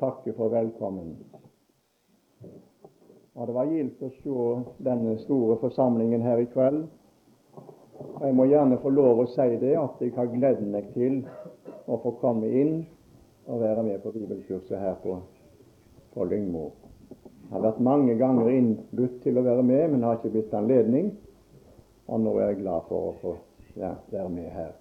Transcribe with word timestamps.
takke 0.00 0.32
for 0.36 0.52
velkommen. 0.52 1.16
Og 3.34 3.46
Det 3.46 3.54
var 3.54 3.70
gildt 3.70 4.02
å 4.02 4.10
se 4.18 4.48
denne 4.84 5.16
store 5.22 5.56
forsamlingen 5.60 6.22
her 6.22 6.42
i 6.42 6.48
kveld. 6.52 6.82
Og 8.02 8.24
Jeg 8.26 8.34
må 8.36 8.44
gjerne 8.50 8.80
få 8.82 8.90
lov 8.92 9.22
å 9.22 9.28
si 9.32 9.48
det 9.62 9.72
at 9.78 10.00
jeg 10.00 10.12
har 10.16 10.28
gledet 10.32 10.68
meg 10.68 10.90
til 10.94 11.22
å 11.86 11.98
få 12.02 12.16
komme 12.20 12.48
inn 12.48 12.82
og 13.46 13.60
være 13.60 13.82
med 13.82 14.02
på 14.02 14.12
bibelkurset 14.14 14.78
her 14.78 14.94
på, 15.02 15.16
på 16.14 16.24
Lyngmo. 16.28 16.70
Jeg 17.52 17.56
har 17.56 17.64
vært 17.66 17.80
mange 17.84 18.14
ganger 18.16 18.48
innbudt 18.48 19.18
til 19.24 19.38
å 19.38 19.44
være 19.44 19.62
med, 19.62 19.90
men 19.92 20.04
har 20.06 20.20
ikke 20.20 20.32
blitt 20.36 20.54
anledning. 20.56 21.10
Og 22.08 22.20
nå 22.20 22.36
er 22.38 22.52
jeg 22.52 22.62
glad 22.62 22.86
for 22.88 23.10
å 23.10 23.16
få 23.20 23.34
ja, 23.76 23.94
være 24.12 24.30
med 24.32 24.48
her. 24.52 24.72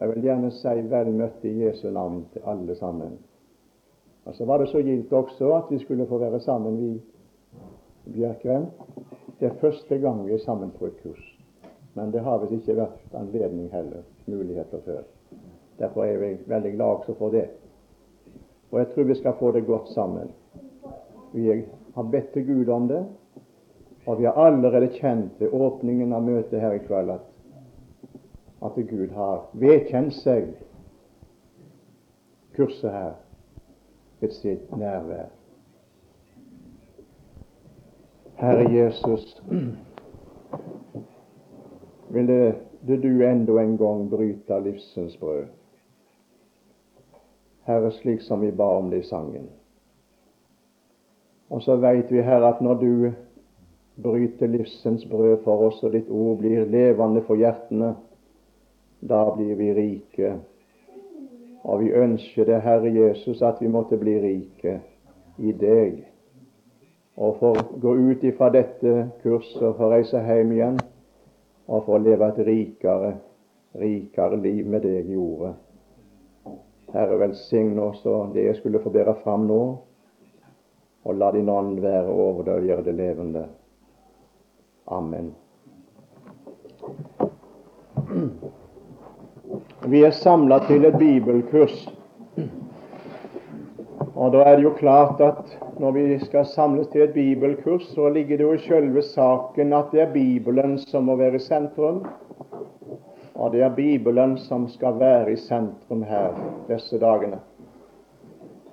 Jeg 0.00 0.14
vil 0.14 0.26
gjerne 0.28 0.50
si 0.56 0.74
vel 0.88 1.12
møtt 1.12 1.44
i 1.44 1.54
Jesu 1.60 1.90
navn 1.92 2.22
til 2.32 2.44
alle 2.48 2.76
sammen. 2.76 3.18
Og 4.24 4.34
Så 4.34 4.44
var 4.44 4.58
det 4.58 4.68
så 4.68 4.82
gildt 4.82 5.12
også 5.12 5.52
at 5.54 5.64
vi 5.70 5.78
skulle 5.78 6.06
få 6.06 6.18
være 6.18 6.40
sammen, 6.40 6.80
vi 6.80 7.00
Bjerkreim. 8.12 8.66
Det 9.40 9.48
er 9.48 9.54
første 9.60 9.98
gang 9.98 10.26
vi 10.26 10.32
er 10.32 10.38
sammen 10.38 10.70
på 10.78 10.86
et 10.86 11.02
kurs. 11.02 11.38
Men 11.94 12.12
det 12.12 12.20
har 12.20 12.38
visst 12.38 12.52
ikke 12.52 12.76
vært 12.76 13.14
anledning 13.14 13.70
heller, 13.72 14.02
muligheter 14.26 14.78
før. 14.84 15.02
Derfor 15.78 16.04
er 16.04 16.12
jeg 16.12 16.38
veldig 16.46 16.72
glad 16.72 16.86
også 16.86 17.14
for 17.14 17.30
det. 17.30 17.48
Og 18.70 18.78
jeg 18.78 18.88
tror 18.88 19.02
vi 19.02 19.14
skal 19.14 19.34
få 19.38 19.52
det 19.52 19.66
godt 19.66 19.88
sammen. 19.88 20.30
Vi 21.32 21.64
har 21.94 22.02
bedt 22.02 22.32
til 22.32 22.46
Gud 22.46 22.68
om 22.68 22.88
det, 22.88 23.06
og 24.06 24.18
vi 24.18 24.24
har 24.24 24.32
allerede 24.32 24.88
kjent 24.88 25.40
ved 25.40 25.52
åpningen 25.52 26.12
av 26.12 26.22
møtet 26.22 26.60
her 26.60 26.72
i 26.72 26.84
kveld 26.86 27.10
at 27.10 27.26
at 28.62 28.74
Gud 28.74 29.08
har 29.16 29.46
vedkjent 29.52 30.12
seg 30.12 30.50
kurset 32.56 32.92
her 32.92 33.14
ved 34.20 34.30
sitt 34.30 34.76
nærvær. 34.76 35.28
Herre 38.40 38.72
Jesus, 38.72 39.42
ville 42.10 42.54
du 42.88 43.08
enda 43.22 43.62
en 43.62 43.78
gang 43.78 44.10
bryte 44.10 44.60
livsens 44.64 45.16
brød. 45.16 45.44
Herre, 47.66 47.92
slik 47.92 48.20
som 48.20 48.40
vi 48.40 48.50
ba 48.50 48.64
om 48.64 48.90
det 48.90 49.04
i 49.04 49.08
sangen. 49.08 49.50
Og 51.50 51.62
så 51.62 51.76
veit 51.76 52.12
vi, 52.12 52.22
Herre, 52.22 52.48
at 52.48 52.60
når 52.60 52.74
du 52.74 53.12
bryter 54.02 54.46
livsens 54.46 55.04
brød 55.10 55.42
for 55.44 55.66
oss, 55.66 55.82
og 55.82 55.92
ditt 55.92 56.08
ord 56.08 56.38
blir 56.38 56.64
levende 56.64 57.22
for 57.26 57.36
hjertene, 57.36 57.94
da 59.00 59.24
blir 59.36 59.54
vi 59.58 59.74
rike. 59.74 60.34
Og 61.62 61.80
vi 61.80 61.90
ønsker 61.92 62.44
det, 62.44 62.62
Herre 62.62 62.92
Jesus, 62.94 63.42
at 63.42 63.60
vi 63.60 63.68
måtte 63.68 63.98
bli 64.00 64.16
rike 64.20 64.80
i 65.38 65.52
deg. 65.52 65.98
Og 67.16 67.36
få 67.40 67.54
gå 67.80 67.94
ut 67.94 68.24
ifra 68.24 68.48
dette 68.54 69.10
kurset 69.22 69.62
og 69.62 69.76
få 69.76 69.90
reise 69.92 70.22
hjem 70.24 70.54
igjen 70.56 70.78
og 71.70 71.84
få 71.86 71.98
leve 72.02 72.28
et 72.32 72.40
rikere, 72.46 73.12
rikere 73.78 74.40
liv 74.40 74.66
med 74.66 74.82
deg 74.86 75.10
i 75.10 75.18
ordet. 75.20 75.52
Herre, 76.90 77.20
velsigne 77.20 77.82
oss 77.82 78.02
og 78.10 78.34
det 78.34 78.48
jeg 78.48 78.56
skulle 78.58 78.82
få 78.82 78.90
bære 78.90 79.14
fram 79.22 79.46
nå, 79.46 79.60
og 81.04 81.14
la 81.16 81.30
din 81.32 81.48
ånd 81.48 81.78
være 81.80 82.10
over 82.10 82.42
det 82.48 82.56
og 82.56 82.66
gjøre 82.66 82.84
det 82.88 82.94
levende. 82.98 83.44
Amen. 84.90 85.34
Vi 89.88 90.04
er 90.04 90.10
samla 90.10 90.58
til 90.66 90.84
et 90.84 90.98
bibelkurs. 90.98 91.88
Og 94.14 94.32
da 94.32 94.44
er 94.44 94.56
det 94.56 94.64
jo 94.64 94.74
klart 94.76 95.20
at 95.24 95.54
når 95.80 95.94
vi 95.96 96.18
skal 96.20 96.46
samles 96.46 96.88
til 96.92 97.06
et 97.06 97.14
bibelkurs, 97.14 97.86
så 97.94 98.08
ligger 98.08 98.36
det 98.36 98.44
jo 98.44 98.52
i 98.52 98.62
selve 98.66 99.02
saken 99.02 99.72
at 99.72 99.92
det 99.92 100.02
er 100.02 100.12
Bibelen 100.12 100.78
som 100.78 101.08
må 101.08 101.16
være 101.16 101.40
i 101.40 101.44
sentrum. 101.44 102.04
Og 103.34 103.52
det 103.52 103.62
er 103.62 103.74
Bibelen 103.74 104.36
som 104.38 104.68
skal 104.68 104.98
være 105.00 105.32
i 105.32 105.36
sentrum 105.36 106.02
her 106.02 106.36
disse 106.68 107.00
dagene. 107.00 107.40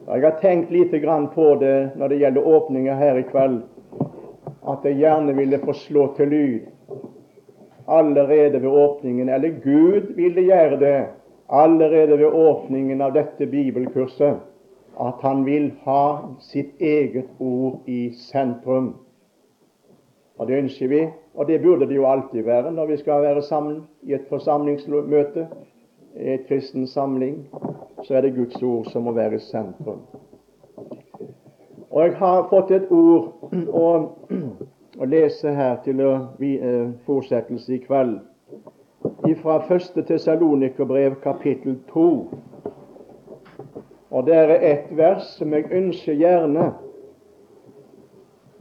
Jeg 0.08 0.24
har 0.24 0.40
tenkt 0.42 0.72
lite 0.72 1.00
grann 1.00 1.30
på 1.34 1.56
det 1.60 1.92
når 1.96 2.08
det 2.08 2.20
gjelder 2.20 2.48
åpninga 2.48 2.96
her 2.96 3.18
i 3.20 3.28
kveld, 3.28 3.62
at 4.68 4.84
jeg 4.84 5.00
gjerne 5.00 5.36
ville 5.36 5.60
få 5.64 5.74
slå 5.74 6.14
til 6.18 6.28
lyd 6.28 6.60
allerede 7.88 8.62
ved 8.62 8.70
åpningen, 8.70 9.30
eller 9.30 9.50
Gud 9.64 10.16
ville 10.16 10.42
gjøre 10.42 10.80
det 10.80 11.06
allerede 11.50 12.20
ved 12.20 12.26
åpningen 12.26 13.02
av 13.02 13.14
dette 13.14 13.48
bibelkurset, 13.48 14.40
at 15.00 15.22
han 15.22 15.46
vil 15.46 15.72
ha 15.86 16.18
sitt 16.40 16.82
eget 16.82 17.30
ord 17.40 17.80
i 17.86 18.10
sentrum. 18.18 18.96
Og 20.38 20.48
Det 20.48 20.58
ønsker 20.58 20.88
vi, 20.88 21.08
og 21.34 21.48
det 21.48 21.62
burde 21.62 21.88
det 21.88 21.96
jo 21.96 22.06
alltid 22.06 22.44
være 22.44 22.72
når 22.72 22.86
vi 22.86 22.98
skal 22.98 23.22
være 23.22 23.42
sammen 23.42 23.84
i 24.04 24.14
et 24.14 24.26
forsamlingsmøte, 24.30 25.48
i 26.16 26.34
et 26.34 26.48
kristen 26.48 26.88
samling. 26.88 27.48
Så 28.04 28.16
er 28.16 28.22
det 28.22 28.36
Guds 28.36 28.64
ord 28.64 28.86
som 28.86 29.04
må 29.04 29.12
være 29.12 29.36
i 29.36 29.40
sentrum. 29.40 30.02
Og 31.90 32.04
Jeg 32.04 32.16
har 32.16 32.48
fått 32.50 32.72
et 32.72 32.92
ord 32.92 33.34
å 33.74 33.88
å 34.98 35.06
lese 35.06 35.54
her 35.54 35.78
til 35.86 36.02
å 36.02 36.14
eh, 36.42 36.90
fortsettelse 37.06 37.76
i 37.76 37.84
kveld 37.84 38.20
fra 39.42 39.60
1. 39.70 39.94
Tessalonikerbrev 40.08 41.20
kapittel 41.22 41.78
2. 41.92 42.06
Og 44.10 44.26
det 44.26 44.36
er 44.36 44.54
et 44.56 44.90
vers 44.98 45.28
som 45.38 45.54
jeg 45.54 45.70
ønsker 45.70 46.18
gjerne 46.18 46.72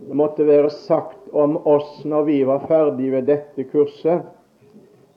det 0.06 0.14
måtte 0.14 0.44
være 0.46 0.69
sagt 0.70 1.30
om 1.32 1.56
oss 1.66 2.04
når 2.04 2.26
vi 2.28 2.36
var 2.46 2.66
ferdige 2.69 3.14
ved 3.16 3.30
dette 3.30 3.64
kurset, 3.72 4.26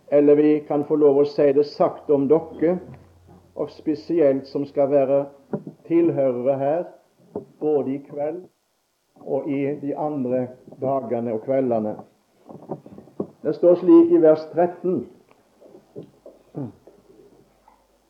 eller 0.10 0.40
vi 0.40 0.54
kan 0.66 0.86
få 0.88 0.96
lov 0.98 1.20
å 1.22 1.26
si 1.30 1.46
det 1.54 1.68
sagt 1.70 2.10
om 2.10 2.30
dere, 2.32 2.80
og 3.60 3.70
spesielt 3.76 4.48
som 4.48 4.66
skal 4.66 4.90
være 4.90 5.20
tilhørere 5.86 6.56
her, 6.58 6.88
både 7.60 7.98
i 7.98 8.00
kveld 8.08 8.48
og 9.26 9.50
i 9.50 9.76
de 9.82 9.98
andre 9.98 10.48
dagene 10.82 11.34
og 11.34 11.42
kveldene. 11.42 11.96
Det 13.44 13.56
står 13.56 13.76
slik 13.76 14.12
i 14.12 14.22
vers 14.22 14.46
13. 14.54 15.08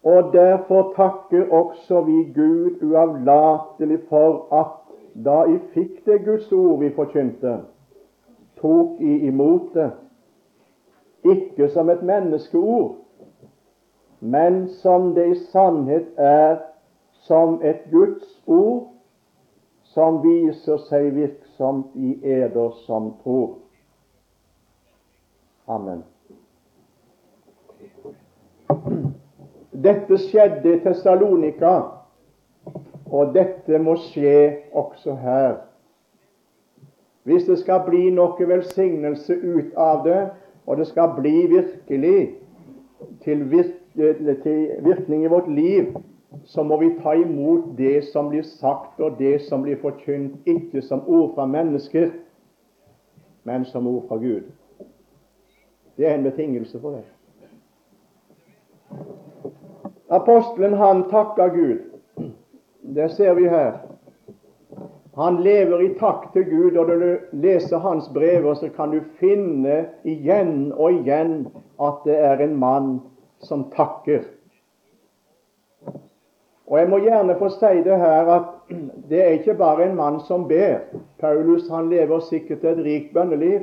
Og 0.04 0.34
derfor 0.34 0.94
takker 0.96 1.52
også 1.52 2.02
vi 2.02 2.24
Gud 2.36 2.84
uavlatelig 2.84 4.00
for 4.10 4.48
at 4.54 4.76
da 5.26 5.44
I 5.52 5.58
fikk 5.74 6.06
det 6.06 6.22
Guds 6.26 6.52
ord 6.52 6.80
vi 6.80 6.94
forkynte, 6.96 7.58
tok 8.62 9.02
I 9.02 9.18
imot 9.28 9.74
det, 9.74 9.92
ikke 11.26 11.70
som 11.70 11.90
et 11.90 12.04
menneskeord, 12.04 12.96
men 14.20 14.68
som 14.68 15.14
det 15.16 15.28
i 15.28 15.36
sannhet 15.52 16.08
er 16.18 16.58
som 17.28 17.60
et 17.64 17.84
Guds 17.92 18.44
ord, 18.48 18.94
som 20.00 20.22
viser 20.24 20.78
seg 20.88 21.10
virksomt 21.12 21.96
i 22.00 22.14
eder 22.24 22.72
som 22.86 23.10
tror. 23.20 23.58
Amen. 25.68 26.06
Dette 29.76 30.20
skjedde 30.24 30.72
i 30.72 30.80
Tessalonika, 30.86 31.74
og 33.12 33.34
dette 33.36 33.82
må 33.84 33.98
skje 34.06 34.40
også 34.72 35.18
her. 35.20 35.58
Hvis 37.28 37.50
det 37.50 37.60
skal 37.60 37.84
bli 37.90 38.06
noe 38.16 38.48
velsignelse 38.54 39.36
ut 39.36 39.76
av 39.76 40.06
det, 40.08 40.22
og 40.64 40.80
det 40.80 40.88
skal 40.94 41.12
bli 41.20 41.36
virkelig 41.52 42.22
til, 43.26 43.44
virk 43.52 43.76
til 44.46 44.64
virkning 44.88 45.28
i 45.28 45.34
vårt 45.36 45.52
liv, 45.52 45.92
så 46.46 46.64
må 46.64 46.78
vi 46.78 46.90
ta 47.04 47.16
imot 47.16 47.78
det 47.78 48.02
som 48.12 48.30
blir 48.30 48.44
sagt 48.46 49.00
og 49.02 49.18
det 49.18 49.40
som 49.48 49.64
blir 49.66 49.80
forkynt, 49.82 50.40
ikke 50.46 50.82
som 50.82 51.02
ord 51.08 51.34
fra 51.36 51.46
mennesker, 51.50 52.12
men 53.44 53.66
som 53.66 53.88
ord 53.88 54.06
fra 54.08 54.18
Gud. 54.18 54.52
Det 55.98 56.08
er 56.08 56.16
en 56.16 56.24
betingelse 56.24 56.80
for 56.80 57.00
det. 57.00 57.06
Apostelen 60.10 60.74
han 60.74 61.04
takker 61.10 61.50
Gud. 61.54 61.80
Det 62.82 63.12
ser 63.12 63.34
vi 63.34 63.50
her. 63.50 63.78
Han 65.20 65.42
lever 65.44 65.82
i 65.84 65.94
takk 66.00 66.30
til 66.34 66.46
Gud, 66.48 66.78
og 66.78 66.88
når 66.88 67.02
du 67.02 67.40
leser 67.44 67.82
hans 67.84 68.08
brever, 68.14 68.54
så 68.54 68.70
kan 68.70 68.94
du 68.94 69.02
finne 69.20 69.90
igjen 70.08 70.72
og 70.72 71.02
igjen 71.02 71.50
at 71.82 72.06
det 72.06 72.16
er 72.16 72.44
en 72.46 72.56
mann 72.56 73.00
som 73.44 73.68
takker. 73.76 74.24
Og 76.70 76.80
Jeg 76.80 76.90
må 76.90 77.00
gjerne 77.02 77.36
få 77.40 77.50
si 77.50 77.82
det 77.86 77.98
her 77.98 78.30
at 78.30 78.50
det 79.10 79.22
er 79.24 79.36
ikke 79.40 79.58
bare 79.58 79.90
en 79.90 79.96
mann 79.98 80.20
som 80.28 80.48
ber. 80.48 80.86
Paulus 81.20 81.70
han 81.70 81.90
lever 81.90 82.20
sikkert 82.20 82.64
et 82.64 82.84
rikt 82.86 83.14
bønneliv. 83.14 83.60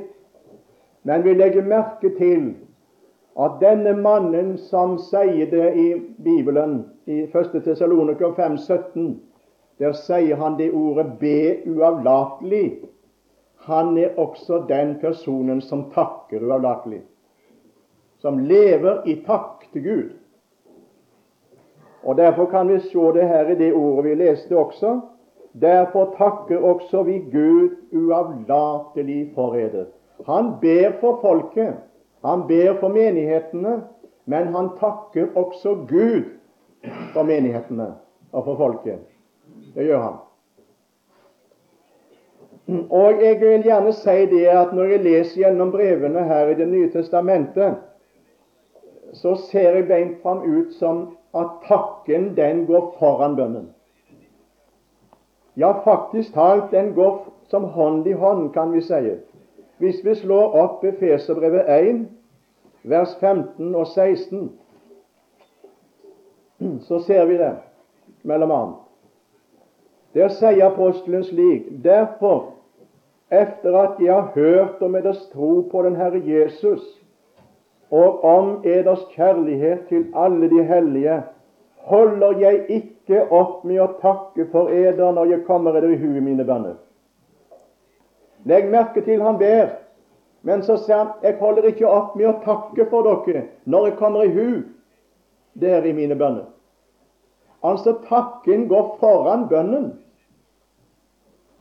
Men 1.03 1.23
vi 1.23 1.33
legger 1.33 1.63
merke 1.63 2.11
til 2.17 2.49
at 3.39 3.61
denne 3.61 3.93
mannen 4.01 4.57
som 4.57 4.97
sier 4.99 5.47
det 5.51 5.69
i 5.77 5.87
Bibelen, 6.23 6.81
i 7.05 7.21
1. 7.23 7.61
Tessaloniker 7.63 8.33
5,17, 8.35 9.15
Der 9.79 9.93
sier 9.93 10.35
han 10.35 10.57
det 10.57 10.71
ordet 10.73 11.19
'be 11.19 11.61
uavlatelig'. 11.69 12.87
Han 13.67 13.97
er 13.97 14.17
også 14.17 14.63
den 14.69 14.95
personen 15.01 15.61
som 15.61 15.91
takker 15.91 16.41
uavlatelig. 16.41 17.01
Som 18.17 18.39
lever 18.39 19.01
i 19.05 19.15
takk 19.27 19.67
til 19.73 19.83
Gud. 19.83 20.09
Og 22.03 22.17
Derfor 22.17 22.45
kan 22.45 22.67
vi 22.67 22.79
se 22.79 23.13
det 23.13 23.27
her 23.27 23.49
i 23.49 23.55
det 23.55 23.73
ordet 23.73 24.05
vi 24.05 24.15
leste 24.15 24.57
også. 24.57 24.99
Derfor 25.61 26.13
takker 26.17 26.61
også 26.61 27.03
vi 27.03 27.19
Gud 27.31 27.69
uavlatelig 27.91 29.31
for 29.35 29.55
eder. 29.55 29.85
Han 30.25 30.51
ber 30.61 30.91
for 30.99 31.19
folket, 31.21 31.73
han 32.25 32.47
ber 32.47 32.79
for 32.79 32.87
menighetene, 32.87 33.83
men 34.25 34.47
han 34.47 34.69
takker 34.79 35.27
også 35.35 35.75
Gud 35.89 36.23
for 37.13 37.23
menighetene 37.23 37.93
og 38.31 38.43
for 38.45 38.55
folket. 38.55 38.99
Det 39.75 39.85
gjør 39.85 39.99
han. 39.99 40.13
Og 42.89 43.23
Jeg 43.23 43.39
vil 43.39 43.63
gjerne 43.63 43.93
si 43.93 44.25
det 44.25 44.47
at 44.51 44.73
når 44.75 44.83
jeg 44.83 45.03
leser 45.03 45.41
gjennom 45.41 45.71
brevene 45.71 46.23
her 46.23 46.49
i 46.51 46.53
Det 46.53 46.67
nye 46.67 46.89
testamentet, 46.91 47.75
så 49.13 49.35
ser 49.35 49.75
jeg 49.75 49.87
beint 49.87 50.17
fram 50.21 50.43
ut 50.43 50.73
som 50.73 51.17
at 51.39 51.67
takken 51.67 52.35
den 52.37 52.65
går 52.65 52.95
foran 52.99 53.35
bønnen. 53.35 53.69
Ja, 55.57 55.71
faktisk 55.83 56.33
talt, 56.33 56.71
den 56.71 56.93
går 56.93 57.27
som 57.49 57.63
hånd 57.63 58.07
i 58.07 58.11
hånd, 58.11 58.51
kan 58.53 58.73
vi 58.73 58.81
si. 58.81 59.15
Hvis 59.77 60.05
vi 60.05 60.15
slår 60.15 60.55
opp 60.57 60.83
Efeserbrevet 60.83 61.69
1, 61.69 62.07
vers 62.83 63.15
15 63.19 63.75
og 63.75 63.87
16, 63.87 64.51
så 66.81 66.99
ser 66.99 67.25
vi 67.25 67.37
det, 67.37 67.55
mellom 68.23 68.51
annet. 68.51 68.83
Der 70.13 70.31
sier 70.33 70.71
apostelen 70.71 71.23
slik 71.23 71.67
Derfor, 71.83 72.53
efter 73.29 73.77
at 73.77 73.99
jeg 74.01 74.13
har 74.13 74.31
hørt 74.35 74.81
om 74.81 74.93
deres 74.93 75.29
tro 75.33 75.61
på 75.71 75.83
den 75.83 75.95
Herre 75.95 76.21
Jesus, 76.25 76.81
og 77.91 78.23
om 78.23 78.49
eders 78.67 79.05
kjærlighet 79.13 79.87
til 79.89 80.07
alle 80.15 80.49
de 80.49 80.63
hellige, 80.63 81.21
holder 81.87 82.39
jeg 82.39 82.65
ikke 82.67 83.21
opp 83.31 83.63
med 83.63 83.79
å 83.79 83.91
takke 84.01 84.47
for 84.51 84.73
eder 84.73 85.13
når 85.15 85.31
jeg 85.31 85.45
kommer 85.47 85.77
eder 85.79 85.93
i 85.95 85.99
huet 86.01 86.23
mine 86.23 86.43
bønner. 86.43 86.75
Legg 88.47 88.67
merke 88.71 89.03
til 89.05 89.23
han 89.23 89.39
ber, 89.39 89.69
men 90.43 90.63
så 90.63 90.77
sier 90.81 90.99
han 90.99 91.13
jeg 91.23 91.39
holder 91.39 91.69
ikke 91.71 91.87
opp 91.87 92.15
med 92.15 92.27
å 92.29 92.35
takke 92.43 92.89
for 92.91 93.07
dere 93.07 93.47
når 93.65 93.87
jeg 93.87 93.97
kommer 94.01 94.27
i 94.27 94.33
hu 94.35 94.49
der 95.55 95.87
i 95.87 95.95
mine 95.95 96.15
bønner. 96.15 96.45
Altså 97.63 97.95
takken 98.07 98.67
går 98.67 98.97
foran 98.99 99.47
bønnen. 99.49 99.87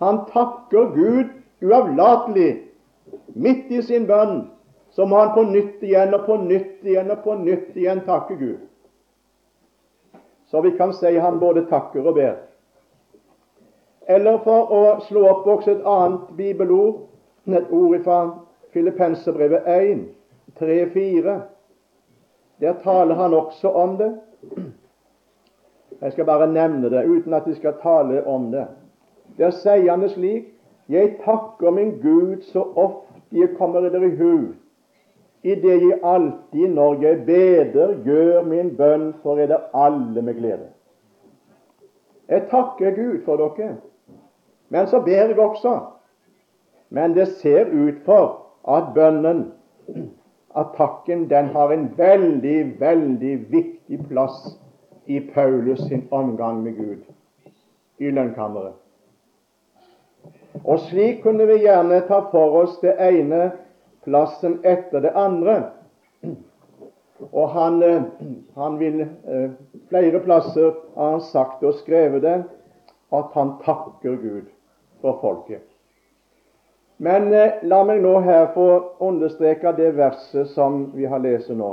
Han 0.03 0.27
takker 0.29 0.93
Gud 0.93 1.31
uavlatelig. 1.63 2.63
Midt 3.35 3.71
i 3.71 3.81
sin 3.83 4.05
bønn 4.07 4.43
så 4.97 5.07
må 5.07 5.17
han 5.17 5.35
på 5.35 5.43
nytt 5.43 5.83
igjen 5.85 6.15
og 6.17 6.23
på 6.25 6.39
nytt 6.41 6.87
igjen 6.89 7.11
og 7.13 7.19
på 7.21 7.35
nytt 7.37 7.75
igjen 7.77 7.99
takke 8.07 8.39
Gud. 8.41 8.63
Så 10.49 10.63
vi 10.65 10.71
kan 10.79 10.95
si 10.97 11.19
han 11.19 11.37
både 11.39 11.67
takker 11.69 12.07
og 12.07 12.17
ber. 12.17 12.39
Eller 14.09 14.39
for 14.41 14.73
å 14.73 14.81
slå 15.05 15.27
opp 15.29 15.45
også 15.53 15.75
et 15.75 15.85
annet 15.85 16.33
bibelord, 16.39 17.05
et 17.45 17.69
ord 17.77 17.99
fra 18.09 18.19
Filippenserbrevet 18.73 19.69
1, 19.69 20.03
3-4. 20.63 21.39
Der 22.65 22.81
taler 22.81 23.21
han 23.21 23.37
også 23.37 23.77
om 23.77 23.97
det. 24.01 24.13
Jeg 26.01 26.13
skal 26.13 26.25
bare 26.25 26.49
nevne 26.49 26.89
det 26.89 27.05
uten 27.05 27.37
at 27.37 27.45
jeg 27.47 27.61
skal 27.61 27.77
tale 27.85 28.25
om 28.25 28.49
det. 28.55 28.65
Der 29.37 29.53
sier 29.53 29.91
han 29.91 30.09
det 30.09 30.15
slik 30.17 30.55
Jeg 30.89 31.19
takker 31.25 31.71
min 31.71 31.99
Gud 32.01 32.47
så 32.49 32.63
ofte 32.63 33.21
jeg 33.35 33.59
kommer 33.59 33.83
dere 33.83 34.07
i 34.07 34.17
hu, 34.17 34.55
i 35.47 35.55
det 35.55 35.75
jeg 35.79 35.99
alltid, 36.03 36.69
når 36.75 37.03
jeg 37.03 37.19
beder, 37.27 37.93
gjør 38.05 38.43
min 38.43 38.73
bønn 38.77 39.13
for 39.23 39.39
dere 39.39 39.61
alle 39.75 40.23
med 40.23 40.35
glede. 40.41 40.73
Jeg 42.29 42.49
takker 42.51 42.97
Gud 42.97 43.21
for 43.25 43.39
dere, 43.39 43.77
men 44.75 44.89
så 44.91 45.01
ber 45.07 45.31
jeg 45.31 45.39
også. 45.39 45.77
Men 46.91 47.15
det 47.15 47.29
ser 47.39 47.71
ut 47.71 48.03
for 48.05 48.47
at 48.69 48.91
bønnen, 48.95 49.53
at 50.57 50.73
takken, 50.77 51.29
den 51.31 51.53
har 51.55 51.71
en 51.73 51.91
veldig, 51.99 52.81
veldig 52.81 53.35
viktig 53.53 54.01
plass 54.09 54.57
i 55.07 55.21
Paulus 55.35 55.79
sin 55.87 56.09
omgang 56.11 56.63
med 56.63 56.77
Gud 56.77 57.05
i 57.99 58.11
lønnkammeret. 58.11 58.73
Og 60.65 60.81
slik 60.89 61.23
kunne 61.23 61.47
vi 61.47 61.61
gjerne 61.67 62.01
ta 62.09 62.23
for 62.33 62.57
oss 62.63 62.81
det 62.83 62.97
ene 62.99 63.53
plassen 64.07 64.61
etter 64.65 65.03
det 65.05 65.13
andre. 65.19 65.57
Og 67.33 67.49
han, 67.51 67.83
eh, 67.83 68.03
han 68.55 68.79
vil 68.79 69.01
eh, 69.01 69.51
Flere 69.89 70.21
plasser 70.21 70.75
har 70.95 71.11
han 71.11 71.21
sagt 71.21 71.63
og 71.65 71.75
skrevet 71.79 72.23
det 72.23 72.37
at 73.15 73.35
han 73.35 73.53
takker 73.65 74.17
Gud 74.23 74.49
for 75.01 75.19
folket. 75.21 75.63
Men 76.99 77.33
eh, 77.35 77.59
la 77.63 77.83
meg 77.87 78.03
nå 78.03 78.19
her 78.25 78.51
få 78.55 78.69
understreke 79.05 79.75
det 79.77 79.93
verset 79.99 80.51
som 80.55 80.91
vi 80.95 81.07
har 81.07 81.23
lest 81.25 81.51
nå. 81.51 81.73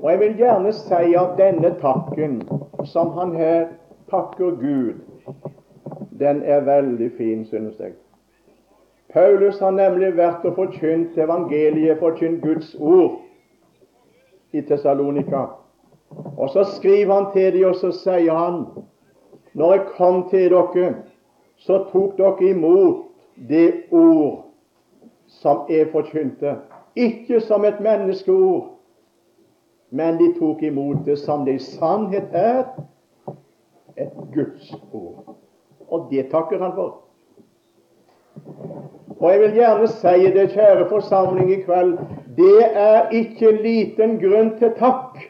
Og 0.00 0.06
jeg 0.10 0.20
vil 0.20 0.38
gjerne 0.38 0.72
si 0.76 1.16
at 1.18 1.36
denne 1.40 1.74
takken 1.80 2.40
som 2.88 3.12
han 3.18 3.34
her 3.36 3.66
takker 4.10 4.56
Gud 4.60 5.02
den 6.18 6.42
er 6.42 6.60
veldig 6.60 7.10
fin, 7.18 7.44
synes 7.46 7.80
jeg. 7.80 7.96
Paulus 9.14 9.60
har 9.62 9.70
nemlig 9.70 10.16
vært 10.16 10.42
og 10.48 10.56
forkynt 10.56 11.18
evangeliet, 11.18 12.00
forkynt 12.00 12.42
Guds 12.42 12.72
ord 12.74 13.20
i 14.52 14.62
Tessalonika. 14.66 15.44
Og 16.36 16.50
så 16.50 16.64
skriver 16.64 17.14
han 17.14 17.28
til 17.32 17.52
dem, 17.54 17.68
og 17.68 17.76
så 17.78 17.92
sier 17.94 18.34
han 18.34 18.64
når 19.54 19.72
jeg 19.72 19.84
kom 19.94 20.24
til 20.30 20.50
dere, 20.50 20.88
så 21.62 21.78
tok 21.92 22.16
dere 22.18 22.50
imot 22.50 23.04
det 23.48 23.84
ord 23.94 24.50
som 25.30 25.62
jeg 25.70 25.92
forkynte. 25.92 26.56
Ikke 26.96 27.40
som 27.40 27.64
et 27.64 27.78
menneskeord, 27.80 28.72
men 29.90 30.18
de 30.18 30.32
tok 30.38 30.62
imot 30.62 31.06
det 31.06 31.18
som 31.22 31.46
det 31.46 31.54
i 31.54 31.62
sannhet 31.62 32.34
er 32.34 32.64
et 33.94 34.10
Guds 34.34 34.74
ord. 34.92 35.36
Og 35.88 36.10
det 36.10 36.26
takker 36.34 36.58
han 36.58 36.74
for. 36.74 37.04
Og 39.20 39.30
jeg 39.30 39.40
vil 39.40 39.52
gjerne 39.54 39.88
si 39.88 40.30
det, 40.34 40.50
kjære 40.52 40.88
forsamling 40.88 41.52
i 41.52 41.60
kveld, 41.62 41.98
det 42.36 42.64
er 42.72 43.12
ikke 43.14 43.52
liten 43.62 44.18
grunn 44.18 44.56
til 44.58 44.72
takk 44.78 45.20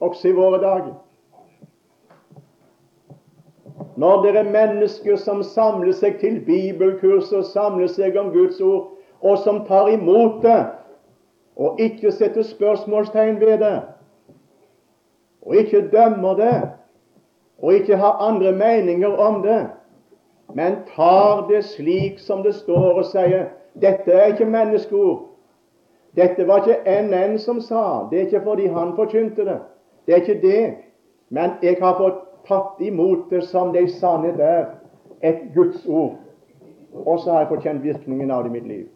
også 0.00 0.28
i 0.28 0.36
våre 0.36 0.60
dager. 0.62 0.94
Når 3.96 4.22
det 4.22 4.36
er 4.36 4.50
mennesker 4.52 5.16
som 5.16 5.42
samler 5.42 5.92
seg 5.96 6.18
til 6.20 6.40
bibelkurs 6.44 7.32
og 7.32 7.44
samler 7.48 7.88
seg 7.92 8.16
om 8.20 8.32
Guds 8.32 8.60
ord, 8.60 8.90
og 9.20 9.38
som 9.38 9.62
tar 9.68 9.88
imot 9.88 10.42
det, 10.44 10.58
og 11.56 11.80
ikke 11.80 12.12
setter 12.12 12.44
spørsmålstegn 12.44 13.40
ved 13.40 13.58
det, 13.64 13.76
og 15.42 15.56
ikke 15.56 15.88
dømmer 15.92 16.36
det, 16.36 16.56
og 17.62 17.74
ikke 17.74 17.96
har 17.96 18.20
andre 18.20 18.52
meninger 18.52 19.16
om 19.16 19.42
det, 19.42 19.62
men 20.54 20.76
tar 20.96 21.46
det 21.48 21.64
slik 21.64 22.18
som 22.18 22.42
det 22.42 22.54
står 22.54 23.00
og 23.00 23.06
sier 23.10 23.48
dette 23.80 24.12
er 24.12 24.32
ikke 24.32 24.48
menneskeord. 24.48 25.26
Dette 26.16 26.46
var 26.48 26.64
ikke 26.64 27.02
NN 27.02 27.38
som 27.38 27.60
sa. 27.60 28.06
Det 28.10 28.18
er 28.18 28.26
ikke 28.26 28.44
fordi 28.44 28.66
han 28.72 28.94
forkynte 28.96 29.44
det. 29.44 29.58
Det 30.06 30.14
er 30.14 30.22
ikke 30.22 30.40
det. 30.40 30.74
Men 31.28 31.58
jeg 31.62 31.76
har 31.80 31.98
fått 31.98 32.22
tatt 32.48 32.80
imot 32.80 33.28
det 33.30 33.42
som 33.44 33.74
det 33.74 33.88
sanne 33.90 34.32
sannhet 34.32 34.40
er. 34.40 34.64
Et 35.22 35.48
Guds 35.54 35.86
ord. 35.86 36.16
Og 36.92 37.20
så 37.20 37.32
har 37.32 37.44
jeg 37.44 37.48
fått 37.48 37.82
virkningen 37.82 38.30
av 38.30 38.44
det 38.44 38.50
i 38.50 38.52
mitt 38.52 38.68
liv. 38.68 38.86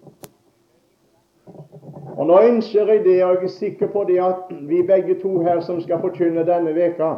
Og 2.17 2.27
Nå 2.27 2.41
ønsker 2.41 2.87
jeg 2.87 3.05
det, 3.05 3.25
og 3.25 3.35
jeg 3.35 3.45
er 3.45 3.49
sikker 3.49 3.89
på 3.93 4.05
det 4.09 4.19
at 4.21 4.49
vi 4.69 4.83
begge 4.87 5.21
to 5.21 5.41
her 5.43 5.61
som 5.61 5.81
skal 5.81 6.01
forkynne 6.01 6.45
denne 6.47 6.75
veka, 6.75 7.15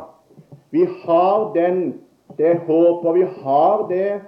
vi 0.70 0.86
har 1.04 1.52
den 1.54 1.94
det 2.38 2.60
håpet 2.66 3.14
vi 3.14 3.24
har 3.42 3.86
det, 3.88 4.20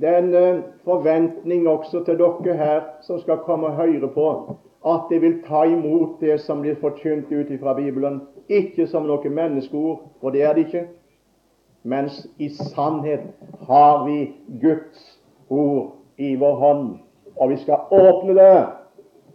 den 0.00 0.34
eh, 0.34 0.62
forventning 0.84 1.68
også 1.68 2.04
til 2.04 2.18
dere 2.18 2.56
her 2.56 2.80
som 3.02 3.20
skal 3.20 3.44
komme 3.46 3.66
og 3.66 3.76
høre 3.76 4.08
på, 4.14 4.56
at 4.86 5.10
de 5.10 5.20
vil 5.20 5.42
ta 5.46 5.64
imot 5.64 6.20
det 6.20 6.40
som 6.40 6.60
blir 6.60 6.78
forkynt 6.80 7.32
ut 7.32 7.52
fra 7.60 7.74
Bibelen, 7.74 8.20
ikke 8.48 8.86
som 8.86 9.06
noe 9.06 9.30
menneskeord, 9.30 10.02
for 10.20 10.30
det 10.30 10.42
er 10.42 10.54
det 10.54 10.66
ikke, 10.66 10.86
mens 11.82 12.26
i 12.38 12.48
sannhet 12.48 13.26
har 13.66 14.04
vi 14.06 14.34
Guds 14.62 15.20
ord 15.50 15.94
i 16.18 16.34
vår 16.34 16.54
hånd, 16.54 16.98
og 17.36 17.50
vi 17.50 17.56
skal 17.62 17.86
åpne 17.90 18.34
det, 18.34 18.66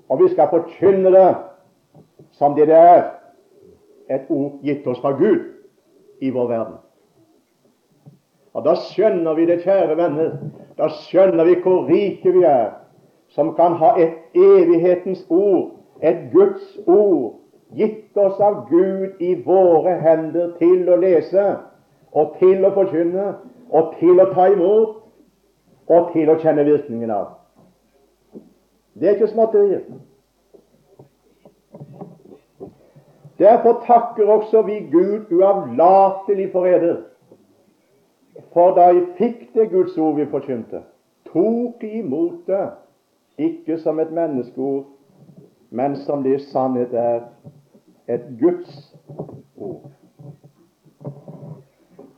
og 0.09 0.23
vi 0.23 0.29
skal 0.33 0.51
forkynne 0.51 1.11
det 1.11 1.29
som 2.31 2.55
det 2.55 2.67
det 2.67 2.75
er, 2.75 3.03
et 4.11 4.27
ord 4.29 4.59
gitt 4.63 4.87
oss 4.87 4.99
fra 4.99 5.13
Gud 5.15 5.39
i 6.19 6.29
vår 6.29 6.47
verden. 6.47 6.79
Og 8.53 8.65
Da 8.65 8.75
skjønner 8.75 9.33
vi 9.33 9.45
det, 9.45 9.61
kjære 9.63 9.97
venner. 9.97 10.31
Da 10.77 10.87
skjønner 10.87 11.47
vi 11.47 11.55
hvor 11.63 11.85
rike 11.87 12.31
vi 12.31 12.43
er, 12.43 12.69
som 13.29 13.53
kan 13.55 13.77
ha 13.79 13.93
et 13.99 14.17
evighetens 14.35 15.25
ord, 15.29 15.71
et 16.03 16.17
Guds 16.33 16.79
ord, 16.87 17.37
gitt 17.75 18.17
oss 18.17 18.39
av 18.43 18.65
Gud 18.69 19.21
i 19.23 19.35
våre 19.45 19.95
hender 20.03 20.51
til 20.59 20.89
å 20.91 20.97
lese 20.99 21.45
og 22.11 22.33
til 22.39 22.65
å 22.67 22.73
forkynne 22.75 23.27
og 23.71 23.93
til 23.99 24.19
å 24.19 24.27
ta 24.33 24.49
imot 24.51 24.97
og 25.87 26.09
til 26.11 26.31
å 26.31 26.35
kjenne 26.41 26.65
virkningen 26.67 27.13
av. 27.15 27.29
Det 28.99 29.07
er 29.07 29.15
ikke 29.15 29.31
småtterier. 29.31 29.85
Derfor 33.39 33.79
takker 33.87 34.27
også 34.27 34.65
vi 34.67 34.81
Gud 34.91 35.31
uavlatelig 35.31 36.51
for. 36.51 37.07
For 38.53 38.75
da 38.75 38.89
jeg 38.91 39.05
fikk 39.17 39.53
det 39.55 39.69
Guds 39.71 39.97
ord 39.97 40.15
vi 40.15 40.25
forkynte, 40.31 40.81
tok 41.31 41.83
imot 41.83 42.47
det, 42.47 42.65
ikke 43.37 43.77
som 43.79 43.99
et 43.99 44.11
menneskeord, 44.11 44.85
men 45.69 45.95
som 45.95 46.23
det 46.23 46.41
sannhet 46.41 46.93
er, 46.93 47.21
et 48.07 48.25
Guds 48.41 48.95
ord. 49.55 49.91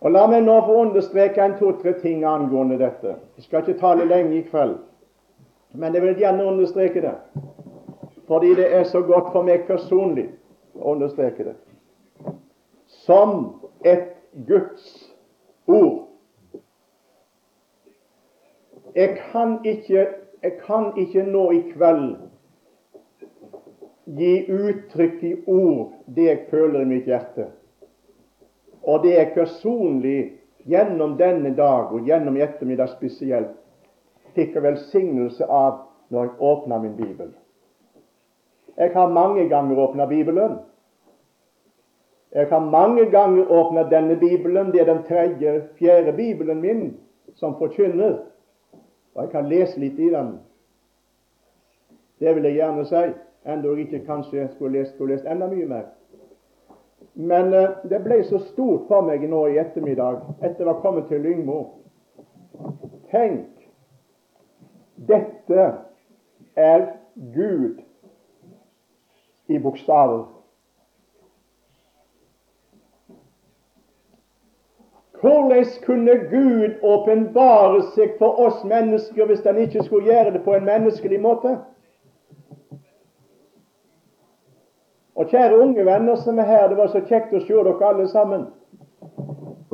Og 0.03 0.11
La 0.11 0.25
meg 0.27 0.41
nå 0.43 0.55
få 0.65 0.79
understreke 0.81 1.39
en 1.39 1.53
to-tre 1.59 1.93
ting 2.01 2.25
angående 2.27 2.75
dette. 2.81 3.13
Jeg 3.37 3.45
skal 3.45 3.61
ikke 3.61 3.79
tale 3.79 4.07
lenge 4.09 4.35
i 4.39 4.41
kveld, 4.47 4.75
men 5.79 5.95
jeg 5.95 6.03
vil 6.03 6.17
gjerne 6.19 6.45
understreke 6.45 7.01
det, 7.01 7.13
fordi 8.27 8.55
det 8.57 8.67
er 8.75 8.83
så 8.83 9.01
godt 9.01 9.31
for 9.31 9.45
meg 9.47 9.67
personlig 9.67 10.27
å 10.75 10.95
understreke 10.95 11.45
det. 11.47 11.55
Som 13.05 13.61
et 13.85 14.11
Guds 14.47 15.13
ord. 15.67 16.12
Jeg 18.95 19.17
kan 19.31 19.57
ikke, 19.65 20.07
jeg 20.43 20.53
kan 20.65 20.91
ikke 20.97 21.23
nå 21.23 21.47
i 21.51 21.63
kveld 21.73 22.15
gi 24.17 24.33
uttrykk 24.51 25.23
i 25.23 25.33
ord 25.47 25.93
det 26.15 26.29
jeg 26.29 26.47
føler 26.51 26.81
i 26.83 26.89
mitt 26.89 27.05
hjerte 27.09 27.49
og 28.83 29.03
det 29.03 29.15
er 29.19 29.31
personlig 29.35 30.33
gjennom 30.67 31.15
denne 31.19 31.53
dag 31.55 31.93
og 31.93 32.07
gjennom 32.07 32.37
i 32.37 32.43
ettermiddag 32.43 32.91
spesielt 32.91 33.55
fikk 34.35 34.57
jeg 34.57 34.65
velsignelse 34.65 35.47
av 35.47 35.85
når 36.11 36.27
jeg 36.27 36.45
åpna 36.49 36.79
min 36.81 36.95
bibel. 36.97 37.31
Jeg 38.77 38.91
har 38.95 39.11
mange 39.13 39.45
ganger 39.49 39.79
åpna 39.79 40.07
Bibelen. 40.09 40.57
Jeg 42.33 42.49
har 42.49 42.63
mange 42.65 43.05
ganger 43.13 43.51
åpna 43.51 43.83
denne 43.89 44.15
Bibelen. 44.17 44.71
Det 44.73 44.81
er 44.81 44.89
den 44.89 45.03
tredje, 45.05 45.53
fjerde 45.77 46.13
Bibelen 46.17 46.61
min 46.61 46.83
som 47.37 47.53
forkynner. 47.59 48.23
Og 49.15 49.23
jeg 49.23 49.31
kan 49.31 49.49
lese 49.49 49.79
litt 49.79 49.99
i 49.99 50.09
den. 50.09 50.37
Det 52.19 52.35
vil 52.35 52.47
jeg 52.47 52.57
gjerne 52.57 52.85
si, 52.87 53.03
enda 53.45 53.69
jeg 53.69 53.85
ikke 53.85 54.05
kanskje 54.07 54.47
skulle 54.55 54.79
lest, 54.79 54.95
skulle 54.95 55.15
lest 55.15 55.27
enda 55.29 55.49
mye 55.51 55.67
mer. 55.69 55.85
Men 57.13 57.53
eh, 57.53 57.69
det 57.89 58.01
ble 58.05 58.23
så 58.25 58.39
stort 58.47 58.87
for 58.89 59.05
meg 59.05 59.25
nå 59.29 59.45
i 59.51 59.59
ettermiddag 59.61 60.23
etter 60.41 60.65
å 60.65 60.73
ha 60.73 60.81
kommet 60.81 61.09
til 61.11 61.21
Lyngmo. 61.21 61.59
Tenk, 63.11 63.67
dette 64.97 65.67
er 66.57 66.87
Gud 67.35 67.83
i 69.47 69.59
bokstaver. 69.61 70.25
Hvordan 75.23 75.65
kunne 75.85 76.15
Gud 76.29 76.71
åpenbare 76.83 77.83
seg 77.95 78.17
for 78.19 78.39
oss 78.43 78.63
mennesker 78.67 79.29
hvis 79.29 79.45
han 79.47 79.57
ikke 79.57 79.83
skulle 79.85 80.09
gjøre 80.11 80.33
det 80.33 80.41
på 80.43 80.55
en 80.57 80.65
menneskelig 80.67 81.19
måte? 81.23 81.53
Og 85.15 85.31
kjære 85.31 85.61
unge 85.63 85.85
venner 85.85 86.19
som 86.19 86.41
er 86.43 86.49
her, 86.49 86.67
det 86.67 86.77
var 86.77 86.91
så 86.91 86.99
kjekt 87.07 87.31
å 87.31 87.39
se 87.39 87.55
dere 87.55 87.87
alle 87.87 88.09
sammen. 88.11 88.43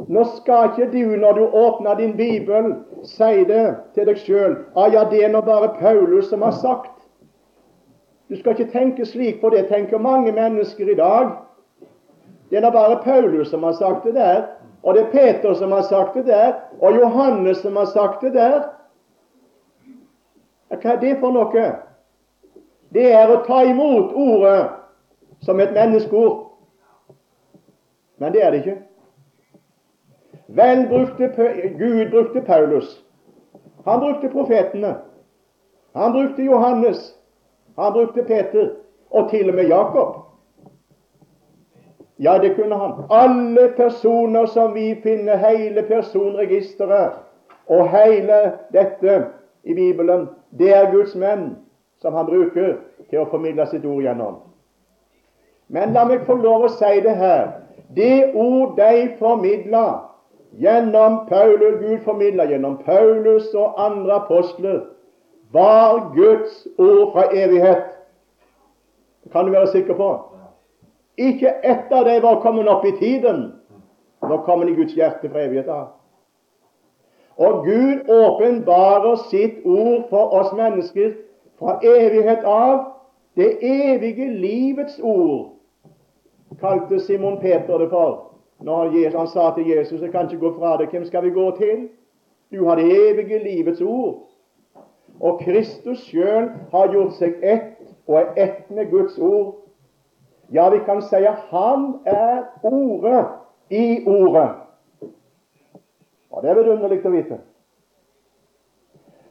Nå 0.06 0.28
skal 0.36 0.70
ikke 0.70 0.92
du, 0.94 1.18
når 1.18 1.34
du 1.40 1.58
åpner 1.64 1.98
din 1.98 2.14
bibel, 2.18 2.70
si 3.10 3.42
det 3.50 3.66
til 3.98 4.06
deg 4.06 4.22
sjøl 4.22 4.56
ah, 4.76 4.86
ja, 4.94 5.08
det 5.10 5.24
er 5.24 5.34
nå 5.34 5.42
bare 5.50 5.72
Paulus 5.80 6.30
som 6.30 6.46
har 6.46 6.54
sagt. 6.62 6.94
Du 8.30 8.38
skal 8.38 8.54
ikke 8.54 8.70
tenke 8.70 9.06
slik, 9.06 9.42
for 9.42 9.50
det 9.50 9.66
tenker 9.74 9.98
mange 9.98 10.30
mennesker 10.30 10.94
i 10.94 11.00
dag. 11.02 11.34
Det 12.54 12.62
er 12.62 12.70
nå 12.70 12.74
bare 12.78 13.02
Paulus 13.02 13.50
som 13.50 13.66
har 13.66 13.74
sagt 13.82 14.06
det 14.06 14.14
der, 14.22 14.46
og 14.84 14.94
det 14.94 15.02
er 15.02 15.12
Peter 15.12 15.54
som 15.54 15.72
har 15.72 15.82
sagt 15.82 16.16
det 16.16 16.26
der, 16.26 16.54
og 16.82 16.96
Johannes 16.96 17.58
som 17.58 17.76
har 17.76 17.86
sagt 17.86 18.22
det 18.22 18.34
der. 18.34 18.62
Hva 20.70 20.94
er 20.94 21.00
det 21.02 21.18
for 21.20 21.34
noe? 21.36 21.66
Det 22.94 23.10
er 23.14 23.30
å 23.30 23.42
ta 23.46 23.64
imot 23.68 24.14
ordet 24.14 24.70
som 25.46 25.60
et 25.60 25.74
menneskeord. 25.74 26.46
Men 28.20 28.34
det 28.34 28.44
er 28.44 28.52
det 28.52 28.62
ikke. 28.64 28.78
Vel 30.48 30.88
brukte 30.90 31.30
Gud 31.78 32.10
brukte 32.12 32.42
Paulus. 32.42 33.04
Han 33.86 34.00
brukte 34.00 34.30
profetene. 34.30 34.96
Han 35.96 36.12
brukte 36.12 36.44
Johannes. 36.44 37.16
Han 37.78 37.94
brukte 37.94 38.24
Peter. 38.24 38.72
Og 39.10 39.30
til 39.30 39.50
og 39.50 39.56
med 39.56 39.68
Jakob. 39.68 40.29
Ja, 42.20 42.38
det 42.38 42.56
kunne 42.56 42.76
han. 42.76 43.04
Alle 43.10 43.70
personer 43.78 44.46
som 44.46 44.74
vi 44.74 44.96
finner 45.04 45.38
hele 45.40 45.84
personregisteret 45.88 47.12
og 47.68 47.90
hele 47.90 48.40
dette 48.74 49.26
i 49.64 49.74
Bibelen, 49.74 50.28
det 50.60 50.74
er 50.76 50.92
Guds 50.92 51.16
menn 51.16 51.54
som 52.02 52.14
han 52.14 52.28
bruker 52.28 52.76
til 53.10 53.22
å 53.22 53.30
formidle 53.32 53.66
sitt 53.72 53.86
ord 53.88 54.04
gjennom. 54.04 54.36
Men 55.70 55.94
la 55.96 56.04
meg 56.10 56.26
få 56.28 56.36
lov 56.42 56.66
å 56.68 56.72
si 56.74 57.00
det 57.06 57.16
her. 57.16 57.52
Det 57.96 58.34
ord 58.36 58.76
de 58.76 59.10
formidla 59.20 59.86
gjennom 60.60 61.22
Paulus, 61.30 61.78
Gud 61.80 62.02
formidla 62.04 62.50
gjennom 62.50 62.82
Paulus 62.84 63.54
og 63.54 63.80
andre 63.80 64.18
apostler, 64.18 64.82
var 65.54 66.12
Guds 66.16 66.68
ord 66.78 67.14
fra 67.14 67.30
evighet. 67.32 67.86
Det 69.24 69.32
kan 69.32 69.46
du 69.46 69.56
være 69.56 69.72
sikker 69.72 69.96
på. 69.96 70.10
Ikke 71.20 71.52
ett 71.64 71.92
av 71.92 72.06
dem 72.08 72.22
var 72.24 72.42
kommet 72.42 72.68
opp 72.72 72.86
i 72.86 72.96
tiden. 73.00 73.50
Var 74.20 74.44
kommet 74.48 74.70
i 74.72 74.76
Guds 74.78 74.96
hjerte 74.96 75.30
for 75.30 75.40
evighet 75.40 75.68
av. 75.68 75.88
Og 77.40 77.66
Gud 77.66 78.10
åpenbarer 78.12 79.16
sitt 79.30 79.64
ord 79.66 80.10
for 80.10 80.34
oss 80.40 80.52
mennesker 80.56 81.14
fra 81.60 81.78
evighet 81.84 82.44
av. 82.44 82.82
Det 83.36 83.52
evige 83.64 84.28
livets 84.32 85.00
ord 85.00 85.56
kalte 86.60 87.00
Simon 87.00 87.38
Peter 87.40 87.78
det 87.78 87.90
for 87.90 88.26
når 88.60 89.18
han 89.18 89.28
sa 89.28 89.54
til 89.56 89.70
Jesus 89.70 90.02
jeg 90.02 90.12
kan 90.12 90.28
ikke 90.28 90.40
gå 90.40 90.54
fra 90.58 90.78
deg. 90.78 90.90
Hvem 90.92 91.06
skal 91.06 91.24
vi 91.24 91.30
gå 91.30 91.52
til? 91.58 91.88
Du 92.52 92.66
har 92.66 92.76
det 92.76 92.90
evige 92.92 93.40
livets 93.44 93.82
ord. 93.82 94.26
Og 95.20 95.40
Kristus 95.40 96.00
sjøl 96.00 96.50
har 96.72 96.92
gjort 96.92 97.16
seg 97.20 97.40
ett 97.44 97.80
og 98.08 98.20
er 98.20 98.34
ett 98.36 98.72
med 98.72 98.92
Guds 98.92 99.18
ord. 99.18 99.59
Ja, 100.54 100.70
vi 100.70 100.80
kan 100.86 101.02
si 101.02 101.16
at 101.16 101.36
han 101.50 102.00
er 102.06 102.44
Ordet 102.64 103.26
i 103.70 104.06
Ordet. 104.08 104.50
Og 106.32 106.44
Det 106.44 106.50
er 106.50 106.56
vidunderlig 106.56 107.06
å 107.06 107.10
vite. 107.14 107.38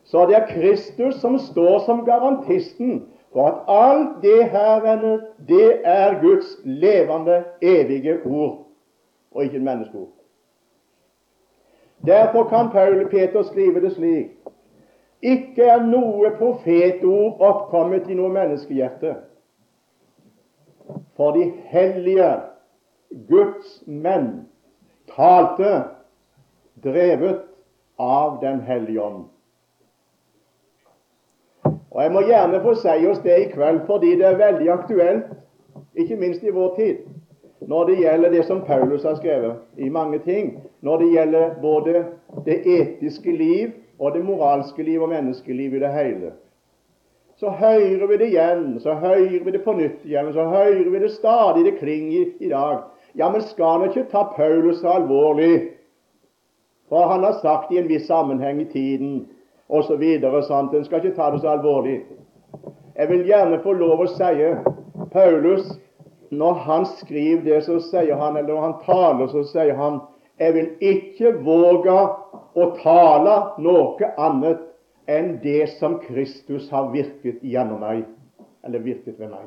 Så 0.05 0.27
det 0.27 0.37
er 0.37 0.47
Kristus 0.49 1.21
som 1.21 1.39
står 1.39 1.79
som 1.87 2.05
garantisten 2.05 3.03
for 3.33 3.47
at 3.47 3.59
alt 3.69 4.23
det 4.23 4.51
her, 4.51 4.81
venner, 4.81 5.19
det 5.49 5.81
er 5.85 6.21
Guds 6.21 6.57
levende, 6.65 7.45
evige 7.63 8.19
ord, 8.25 8.67
og 9.31 9.45
ikke 9.45 9.57
et 9.57 9.63
menneskeord. 9.63 10.09
Derfor 12.07 12.49
kan 12.49 12.71
Paul 12.71 13.09
Peter 13.11 13.43
skrive 13.43 13.81
det 13.81 13.93
slik 13.93 14.39
ikke 15.23 15.65
er 15.67 15.83
noe 15.83 16.31
profetord 16.39 17.41
oppkommet 17.43 18.07
i 18.11 18.15
noe 18.15 18.31
menneskehjerte. 18.31 19.17
For 21.17 21.33
de 21.37 21.53
hellige 21.73 22.29
Guds 23.29 23.83
menn 23.87 24.47
talte 25.17 25.83
drevet 26.85 27.45
av 27.99 28.39
Den 28.43 28.61
hellige 28.61 29.03
ånd. 29.03 29.25
Og 31.91 32.03
Jeg 32.03 32.13
må 32.13 32.21
gjerne 32.21 32.61
få 32.63 32.75
si 32.79 33.07
oss 33.11 33.23
det 33.25 33.39
i 33.41 33.51
kveld, 33.51 33.81
fordi 33.87 34.15
det 34.21 34.27
er 34.27 34.37
veldig 34.39 34.69
aktuelt, 34.71 35.33
ikke 35.99 36.17
minst 36.17 36.43
i 36.43 36.53
vår 36.55 36.75
tid, 36.77 36.99
når 37.61 37.85
det 37.85 37.97
gjelder 37.99 38.31
det 38.31 38.45
som 38.47 38.61
Paulus 38.67 39.03
har 39.03 39.17
skrevet 39.19 39.57
i 39.77 39.89
mange 39.89 40.19
ting, 40.19 40.53
når 40.81 40.99
det 40.99 41.09
gjelder 41.13 41.55
både 41.63 42.05
det 42.47 42.61
etiske 42.67 43.33
liv 43.37 43.73
og 43.99 44.15
det 44.15 44.25
moralske 44.25 44.83
liv 44.83 45.03
og 45.03 45.09
menneskeliv 45.09 45.75
i 45.75 45.81
det 45.83 45.93
hele. 45.93 46.33
Så 47.39 47.51
hører 47.51 48.07
vi 48.07 48.17
det 48.17 48.27
igjen, 48.33 48.81
så 48.81 48.95
hører 48.99 49.45
vi 49.45 49.51
det 49.55 49.61
på 49.63 49.73
nytt 49.79 50.07
igjen, 50.07 50.33
så 50.35 50.49
hører 50.51 50.89
vi 50.91 50.99
det 50.99 51.11
stadig, 51.15 51.65
det 51.65 51.77
klinger 51.79 52.33
i, 52.41 52.49
dag. 52.51 52.81
Ja, 53.15 53.29
men 53.31 53.45
skal 53.47 53.83
vi 53.83 53.93
ikke 53.93 54.09
ta 54.11 54.25
Paulus 54.35 54.81
så 54.81 54.97
alvorlig? 54.99 55.69
For 56.89 57.07
han 57.07 57.23
har 57.23 57.39
sagt 57.39 57.71
i 57.73 57.79
en 57.79 57.87
viss 57.89 58.09
sammenheng 58.11 58.61
i 58.61 58.71
tiden 58.73 59.29
osv. 59.69 60.03
sant, 60.49 60.75
En 60.75 60.85
skal 60.85 61.05
ikke 61.05 61.17
ta 61.17 61.31
det 61.31 61.41
så 61.41 61.55
alvorlig. 61.55 62.01
Jeg 62.97 63.09
vil 63.09 63.27
gjerne 63.27 63.63
få 63.63 63.73
lov 63.73 64.03
å 64.03 64.11
si 64.11 64.51
Paulus 65.13 65.79
når 66.31 66.55
han 66.67 66.87
skriver 66.99 67.45
det, 67.45 67.61
så 67.65 67.79
sier 67.81 68.17
han, 68.19 68.37
eller 68.37 68.55
når 68.55 68.61
han 68.61 68.79
taler, 68.83 69.29
så 69.31 69.45
sier 69.47 69.77
han 69.79 70.01
jeg 70.39 70.55
vil 70.55 70.69
ikke 70.81 71.33
våge 71.43 71.95
å 72.55 72.67
tale 72.83 73.39
noe 73.63 74.11
annet 74.19 74.68
enn 75.09 75.39
det 75.43 75.71
som 75.79 75.99
Kristus 76.05 76.71
har 76.71 76.91
virket 76.93 77.41
gjennom 77.43 77.81
meg, 77.81 78.05
eller 78.65 78.85
virket 78.85 79.17
ved 79.19 79.33
meg. 79.33 79.47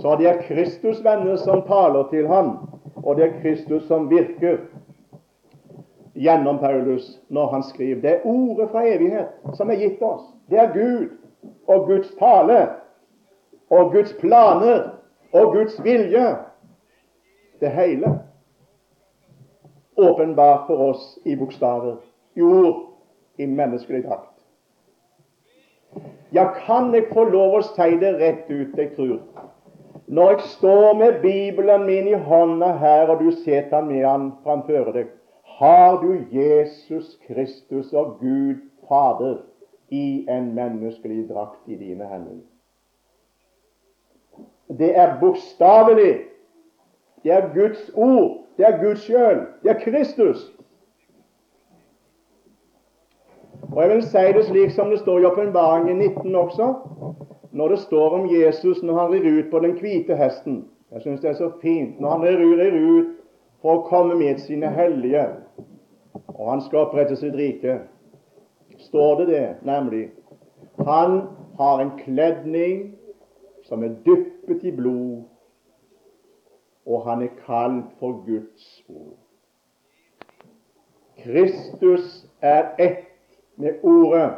Så 0.00 0.16
det 0.16 0.28
er 0.28 0.42
Kristus' 0.48 1.04
venner 1.04 1.36
som 1.36 1.62
taler 1.68 2.08
til 2.10 2.26
ham, 2.28 2.56
og 3.02 3.16
det 3.16 3.24
er 3.26 3.38
Kristus 3.42 3.86
som 3.88 4.08
virker 4.10 4.58
gjennom 6.16 6.58
Paulus 6.58 7.20
når 7.28 7.52
han 7.52 7.62
skriver. 7.62 8.00
Det 8.00 8.10
er 8.10 8.24
ordet 8.24 8.70
fra 8.70 8.86
evighet 8.88 9.56
som 9.56 9.70
er 9.70 9.80
gitt 9.80 10.02
oss. 10.02 10.24
Det 10.50 10.58
er 10.58 10.72
Gud 10.72 11.08
og 11.68 11.86
Guds 11.86 12.10
tale 12.18 12.60
og 13.70 13.92
Guds 13.92 14.12
planer 14.20 14.90
og 15.32 15.52
Guds 15.52 15.76
vilje. 15.84 16.36
Det 17.60 17.70
hele 17.72 18.18
åpenbart 19.96 20.66
for 20.66 20.90
oss 20.90 21.18
i 21.24 21.36
bokstaver, 21.36 21.96
i 22.36 22.42
ord, 22.42 22.95
i 23.38 23.46
menneskelig 23.46 24.04
drakt. 24.04 24.32
Ja, 26.32 26.48
kan 26.66 26.94
jeg 26.94 27.08
få 27.12 27.24
lov 27.30 27.58
å 27.58 27.62
si 27.64 27.96
det 28.00 28.16
rett 28.20 28.50
ut, 28.50 28.74
jeg 28.76 28.92
tror. 28.96 29.20
Når 30.06 30.30
jeg 30.30 30.40
står 30.40 30.94
med 30.98 31.20
Bibelen 31.22 31.86
min 31.86 32.08
i 32.08 32.18
hånda 32.28 32.72
her, 32.78 33.10
og 33.10 33.22
du 33.24 33.30
sitter 33.32 33.82
med 33.82 34.04
den 34.04 34.32
framfor 34.44 34.92
deg, 34.94 35.08
har 35.58 35.96
du 36.02 36.26
Jesus 36.30 37.16
Kristus 37.26 37.92
og 37.92 38.18
Gud 38.20 38.60
Fader 38.88 39.40
i 39.88 40.26
en 40.28 40.52
menneskelig 40.54 41.28
drakt 41.30 41.66
i 41.66 41.78
dine 41.78 42.06
hender. 42.10 42.42
Det 44.68 44.92
er 44.98 45.16
bokstavelig. 45.20 46.26
Det 47.22 47.32
er 47.32 47.48
Guds 47.54 47.90
ord. 47.94 48.44
Det 48.56 48.66
er 48.66 48.78
Gud 48.82 48.96
sjøl. 48.96 49.46
Det 49.62 49.70
er 49.70 49.80
Kristus. 49.80 50.52
Og 53.72 53.82
Jeg 53.82 53.90
vil 53.90 54.02
si 54.02 54.24
det 54.36 54.44
slik 54.44 54.70
som 54.70 54.90
det 54.90 54.98
står 54.98 55.18
i 55.18 55.24
Åpenbaringen 55.24 55.98
19 55.98 56.34
også, 56.34 56.74
når 57.52 57.68
det 57.68 57.78
står 57.78 58.08
om 58.18 58.26
Jesus 58.30 58.82
når 58.82 58.98
han 58.98 59.12
rir 59.12 59.38
ut 59.38 59.50
på 59.50 59.58
den 59.58 59.78
hvite 59.78 60.16
hesten. 60.16 60.64
Jeg 60.92 61.02
syns 61.02 61.20
det 61.20 61.30
er 61.30 61.38
så 61.38 61.50
fint 61.62 62.00
når 62.00 62.10
han 62.10 62.22
rir, 62.22 63.00
ut 63.00 63.06
for 63.62 63.78
å 63.78 63.86
komme 63.88 64.14
med 64.14 64.38
sine 64.38 64.70
hellige, 64.70 65.26
og 66.28 66.50
han 66.50 66.60
skal 66.60 66.86
opprette 66.86 67.16
sitt 67.16 67.34
rike. 67.34 67.80
Står 68.78 69.20
det 69.20 69.26
det, 69.26 69.46
nemlig 69.62 70.10
Han 70.84 71.22
har 71.58 71.80
en 71.80 71.90
kledning 72.04 72.92
som 73.64 73.82
er 73.82 73.96
dyppet 74.04 74.64
i 74.64 74.70
blod 74.70 75.24
og 76.86 77.10
han 77.10 77.22
er 77.22 77.34
kalt 77.46 77.84
for 77.98 78.22
Guds 78.26 78.84
ord. 78.88 79.18
Kristus 81.18 82.26
er 82.40 82.74
ett 82.78 83.04
med 83.56 83.74
Ordet. 83.82 84.30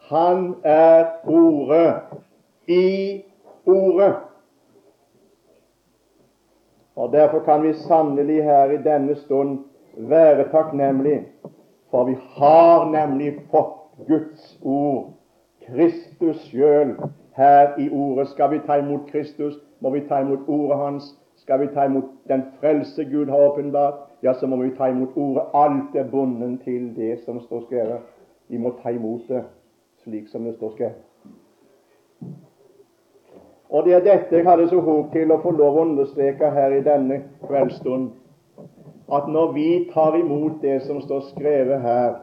Han 0.00 0.54
er 0.64 1.06
Ordet 1.24 1.94
i 2.66 3.22
Ordet. 3.66 4.14
Og 6.96 7.12
Derfor 7.12 7.38
kan 7.38 7.62
vi 7.62 7.72
sannelig 7.72 8.44
her 8.44 8.70
i 8.70 8.82
denne 8.82 9.14
stund 9.16 9.58
være 9.96 10.48
takknemlige, 10.50 11.26
for 11.90 12.04
vi 12.04 12.16
har 12.20 12.90
nemlig 12.90 13.38
fått 13.50 14.08
Guds 14.08 14.58
ord, 14.62 15.12
Kristus 15.66 16.36
sjøl, 16.36 16.96
her 17.36 17.78
i 17.78 17.90
Ordet. 17.90 18.28
Skal 18.28 18.50
vi 18.50 18.58
ta 18.66 18.78
imot 18.78 19.06
Kristus, 19.10 19.54
må 19.80 19.90
vi 19.90 20.00
ta 20.08 20.20
imot 20.20 20.48
Ordet 20.48 20.76
Hans 20.78 21.14
skal 21.48 21.60
vi 21.60 21.66
ta 21.74 21.84
imot 21.84 22.04
den 22.28 22.42
frelse 22.60 23.04
Gud 23.04 23.28
har 23.28 23.48
åpenbart, 23.48 23.94
ja, 24.20 24.34
så 24.34 24.46
må 24.46 24.56
vi 24.56 24.70
ta 24.76 24.86
imot 24.86 25.16
ordet. 25.16 25.42
Alt 25.54 25.94
er 25.96 26.10
bundet 26.10 26.60
til 26.64 26.90
det 26.96 27.20
som 27.24 27.40
står 27.40 27.62
skrevet. 27.66 28.00
Vi 28.48 28.58
må 28.58 28.72
ta 28.82 28.90
imot 28.90 29.28
det 29.28 29.44
slik 30.02 30.28
som 30.28 30.44
det 30.44 30.54
står 30.56 30.70
skrevet. 30.70 31.04
Og 33.68 33.84
det 33.84 33.92
er 33.94 34.04
dette 34.04 34.36
jeg 34.36 34.46
hadde 34.48 34.68
så 34.70 34.80
håp 34.80 35.12
til 35.12 35.32
å 35.32 35.40
få 35.42 35.52
lov 35.52 35.76
å 35.76 35.84
understreke 35.90 36.48
her 36.54 36.72
i 36.72 36.84
denne 36.86 37.20
kveldsstund. 37.44 38.08
At 39.12 39.28
når 39.28 39.52
vi 39.52 39.68
tar 39.92 40.16
imot 40.16 40.62
det 40.62 40.80
som 40.86 41.00
står 41.04 41.26
skrevet 41.32 41.80
her, 41.84 42.16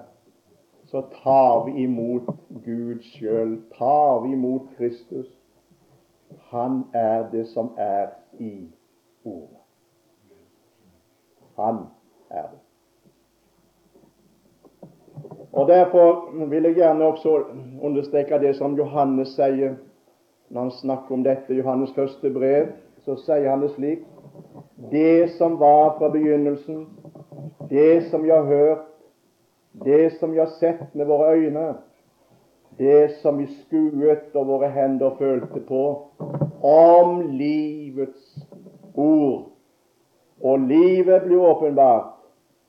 så 0.90 1.02
tar 1.22 1.66
vi 1.66 1.84
imot 1.84 2.30
Gud 2.66 3.02
sjøl. 3.14 3.58
Tar 3.78 4.22
vi 4.26 4.34
imot 4.34 4.74
Kristus. 4.78 5.30
Han 6.50 6.84
er 6.94 7.30
det 7.32 7.48
som 7.54 7.74
er 7.78 8.14
i 8.40 8.68
Ordet. 9.26 9.62
Han 11.58 11.88
er 12.30 12.50
det. 12.52 12.65
Og 15.56 15.68
Derfor 15.68 16.30
vil 16.50 16.64
jeg 16.64 16.76
gjerne 16.76 17.06
også 17.06 17.44
understreke 17.82 18.40
det 18.40 18.56
som 18.56 18.76
Johannes 18.78 19.38
sier 19.38 19.78
når 20.50 20.62
han 20.62 20.72
snakker 20.72 21.16
om 21.16 21.24
dette. 21.24 21.54
I 21.54 21.62
Johannes 21.62 21.94
første 21.96 22.30
brev 22.30 22.74
så 23.06 23.16
sier 23.24 23.48
han 23.50 23.64
det 23.64 23.72
slik 23.76 24.04
Det 24.92 25.30
som 25.38 25.56
var 25.60 25.96
fra 25.98 26.10
begynnelsen, 26.12 26.86
det 27.70 28.04
som 28.10 28.24
vi 28.24 28.30
har 28.30 28.44
hørt, 28.44 28.84
det 29.86 30.18
som 30.20 30.32
vi 30.32 30.40
har 30.40 30.52
sett 30.60 30.96
med 30.96 31.08
våre 31.08 31.32
øyne, 31.34 31.74
det 32.78 33.16
som 33.22 33.40
vi 33.40 33.48
skuet 33.48 34.36
og 34.36 34.48
våre 34.48 34.70
hender 34.70 35.16
følte 35.18 35.60
på, 35.68 35.84
om 36.62 37.22
livets 37.32 38.48
ord. 38.94 39.48
Og 40.44 40.60
livet 40.60 41.24
blir 41.24 41.40
åpenbart, 41.40 42.12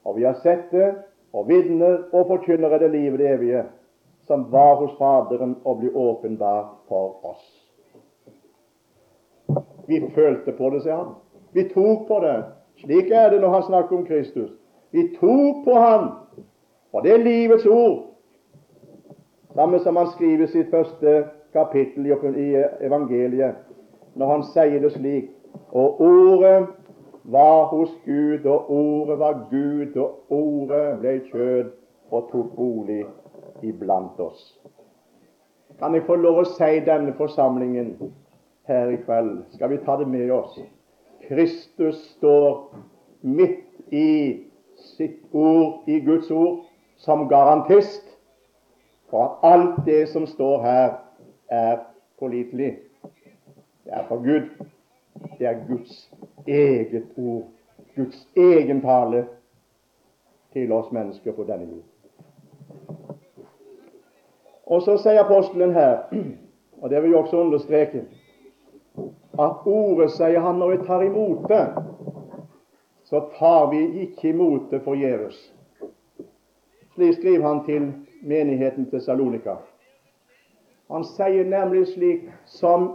og 0.05 0.17
vi 0.17 0.25
har 0.25 0.39
sett 0.43 0.71
det, 0.71 0.95
og 1.33 1.49
vitner 1.49 1.99
og 2.13 2.27
forkynnere 2.27 2.79
det 2.79 2.91
livet 2.91 3.19
det 3.19 3.31
evige, 3.35 3.63
som 4.27 4.47
var 4.53 4.75
hos 4.75 4.97
Faderen 4.99 5.57
og 5.65 5.79
blir 5.81 5.97
åpenbar 5.97 6.75
for 6.89 7.25
oss. 7.27 7.45
Vi 9.87 10.01
følte 10.15 10.53
på 10.53 10.71
det, 10.71 10.83
sier 10.83 10.97
han. 10.97 11.15
Vi 11.53 11.69
tok 11.71 12.09
på 12.09 12.21
det. 12.25 12.37
Slik 12.83 13.11
er 13.11 13.31
det 13.31 13.41
når 13.41 13.55
han 13.55 13.63
snakker 13.63 13.97
om 13.97 14.07
Kristus. 14.07 14.51
Vi 14.91 15.09
tok 15.21 15.65
på 15.65 15.75
han, 15.79 16.09
og 16.93 17.05
det 17.05 17.13
er 17.13 17.25
livets 17.25 17.67
ord. 17.67 18.03
Samme 19.55 19.79
som 19.81 19.97
han 19.97 20.11
skriver 20.13 20.47
sitt 20.47 20.71
første 20.71 21.25
kapittel 21.53 22.07
i 22.07 22.51
evangeliet, 22.85 23.55
når 24.15 24.33
han 24.33 24.45
sier 24.53 24.83
det 24.83 24.93
slik 24.93 25.31
og 25.73 26.01
ordet 26.01 26.67
var 27.27 27.67
hos 27.67 27.91
Gud, 28.05 28.45
og 28.45 28.71
ordet 28.71 29.19
var 29.19 29.47
Gud, 29.51 29.97
og 29.97 30.33
ordet 30.33 30.99
ble 31.01 31.21
kjød 31.31 31.71
og 32.11 32.29
tok 32.33 32.53
bolig 32.57 33.05
iblant 33.63 34.21
oss. 34.21 34.59
Kan 35.79 35.95
jeg 35.95 36.07
få 36.07 36.17
lov 36.17 36.41
å 36.41 36.49
si 36.49 36.79
denne 36.87 37.13
forsamlingen 37.19 37.97
her 38.71 38.93
i 38.95 39.01
kveld? 39.03 39.43
Skal 39.57 39.75
vi 39.75 39.81
ta 39.85 39.99
det 40.01 40.07
med 40.09 40.31
oss? 40.31 40.55
Kristus 41.27 41.99
står 42.17 42.77
midt 43.27 43.93
i 43.93 44.43
sitt 44.97 45.27
ord, 45.33 45.83
i 45.91 45.99
Guds 46.07 46.31
ord, 46.31 46.63
som 46.97 47.27
garantist 47.29 48.07
for 49.11 49.27
at 49.27 49.51
alt 49.51 49.83
det 49.87 50.07
som 50.09 50.27
står 50.27 50.63
her, 50.63 50.95
er 51.51 51.79
pålitelig. 52.19 52.73
Det 53.85 53.93
er 53.95 54.07
for 54.09 54.23
Gud. 54.23 54.49
Det 55.39 55.47
er 55.47 55.67
Guds 55.69 56.13
eget 56.49 57.07
ord, 57.17 57.43
Guds 57.97 58.29
egen 58.37 58.81
tale 58.81 59.27
til 60.53 60.73
oss 60.73 60.93
mennesker 60.93 61.33
på 61.33 61.45
denne 61.45 61.69
jord. 61.69 61.85
Og 64.67 64.83
så 64.83 64.97
sier 64.99 65.23
apostelen 65.23 65.75
her, 65.77 66.09
og 66.83 66.91
det 66.91 67.03
vil 67.03 67.11
jeg 67.11 67.19
også 67.19 67.37
understreke, 67.41 68.05
at 69.39 69.67
ordet, 69.67 70.11
sier 70.17 70.41
han, 70.41 70.59
når 70.59 70.71
vi 70.71 70.79
tar 70.87 71.05
imot 71.05 71.49
det, 71.49 71.67
så 73.05 73.21
tar 73.39 73.71
vi 73.71 73.83
ikke 74.07 74.29
imot 74.29 74.71
det 74.71 74.83
forgjeves. 74.83 75.37
Slik 76.95 77.15
skriver 77.15 77.47
han 77.47 77.65
til 77.67 77.93
menigheten 78.23 78.91
til 78.91 79.01
Salonika. 79.01 79.59
Han 80.91 81.05
sier 81.05 81.45
nemlig 81.45 81.87
slik 81.93 82.27
som 82.47 82.89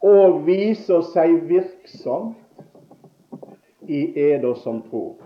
og 0.00 0.46
viser 0.46 1.02
seg 1.12 1.42
virksom 1.48 2.34
i 3.88 4.04
eder 4.20 4.54
som 4.62 4.80
tror. 4.88 5.18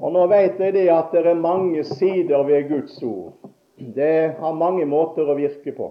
Og 0.00 0.12
Nå 0.12 0.26
vet 0.32 0.60
jeg 0.60 0.74
det 0.76 0.88
at 0.92 1.12
det 1.12 1.26
er 1.28 1.40
mange 1.40 1.84
sider 1.84 2.44
ved 2.48 2.68
Guds 2.68 3.02
ord. 3.02 3.32
Det 3.76 4.36
har 4.40 4.56
mange 4.56 4.86
måter 4.88 5.28
å 5.28 5.36
virke 5.36 5.72
på. 5.76 5.90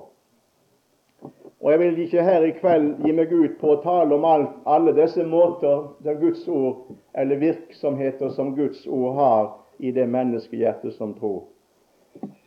Og 1.59 1.71
jeg 1.71 1.79
vil 1.79 1.97
ikke 2.05 2.23
her 2.23 2.45
i 2.47 2.53
kveld 2.55 3.03
gi 3.03 3.13
meg 3.13 3.31
ut 3.33 3.57
på 3.59 3.73
å 3.73 3.79
tale 3.83 4.15
om 4.15 4.25
alt, 4.25 4.53
alle 4.65 4.93
disse 4.95 5.25
måter 5.27 5.89
der 6.05 6.17
Guds 6.21 6.45
ord, 6.47 6.87
eller 7.13 7.41
virksomheter 7.41 8.31
som 8.31 8.53
Guds 8.55 8.85
ord 8.87 9.15
har 9.17 9.49
i 9.79 9.91
det 9.91 10.07
menneskehjertet 10.07 10.95
som 10.95 11.13
tror. 11.17 11.43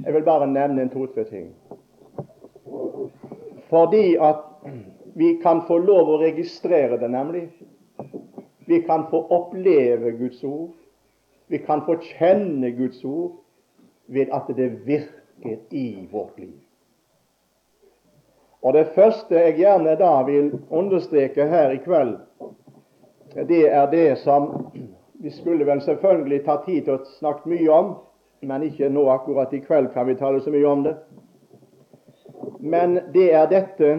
Jeg 0.05 0.15
vil 0.15 0.25
bare 0.25 0.49
nevne 0.49 0.87
en 0.87 0.91
to-tre 0.93 1.27
ting. 1.29 1.53
Fordi 3.73 4.17
at 4.21 4.37
vi 5.15 5.35
kan 5.43 5.63
få 5.67 5.79
lov 5.81 6.11
å 6.13 6.19
registrere 6.21 6.99
det, 7.01 7.09
nemlig. 7.09 7.47
Vi 8.69 8.83
kan 8.85 9.07
få 9.11 9.23
oppleve 9.33 10.13
Guds 10.19 10.43
ord. 10.45 10.75
Vi 11.49 11.59
kan 11.65 11.81
få 11.87 11.97
kjenne 12.05 12.71
Guds 12.77 13.01
ord 13.05 13.39
ved 14.13 14.29
at 14.33 14.51
det 14.57 14.69
virker 14.85 15.57
i 15.71 16.09
vårt 16.13 16.37
liv. 16.39 16.61
Og 18.63 18.73
Det 18.73 18.87
første 18.95 19.35
jeg 19.35 19.57
gjerne 19.59 19.97
da 19.99 20.13
vil 20.23 20.53
understreke 20.71 21.49
her 21.49 21.73
i 21.73 21.81
kveld, 21.83 22.19
det 23.49 23.65
er 23.73 23.89
det 23.91 24.19
som 24.19 24.53
vi 25.15 25.31
skulle 25.31 25.67
vel 25.67 25.81
selvfølgelig 25.81 26.45
ta 26.45 26.61
tid 26.67 26.85
til 26.85 26.99
å 26.99 27.05
snakke 27.19 27.49
mye 27.49 27.73
om, 27.73 27.95
men 28.43 28.69
ikke 28.69 28.93
nå 28.93 29.09
akkurat 29.09 29.53
i 29.55 29.65
kveld 29.65 29.91
kan 29.95 30.07
vi 30.07 30.19
tale 30.21 30.41
så 30.45 30.53
mye 30.53 30.69
om 30.69 30.85
det. 30.85 30.95
Men 32.61 32.99
det 33.15 33.33
er 33.35 33.47
dette 33.51 33.93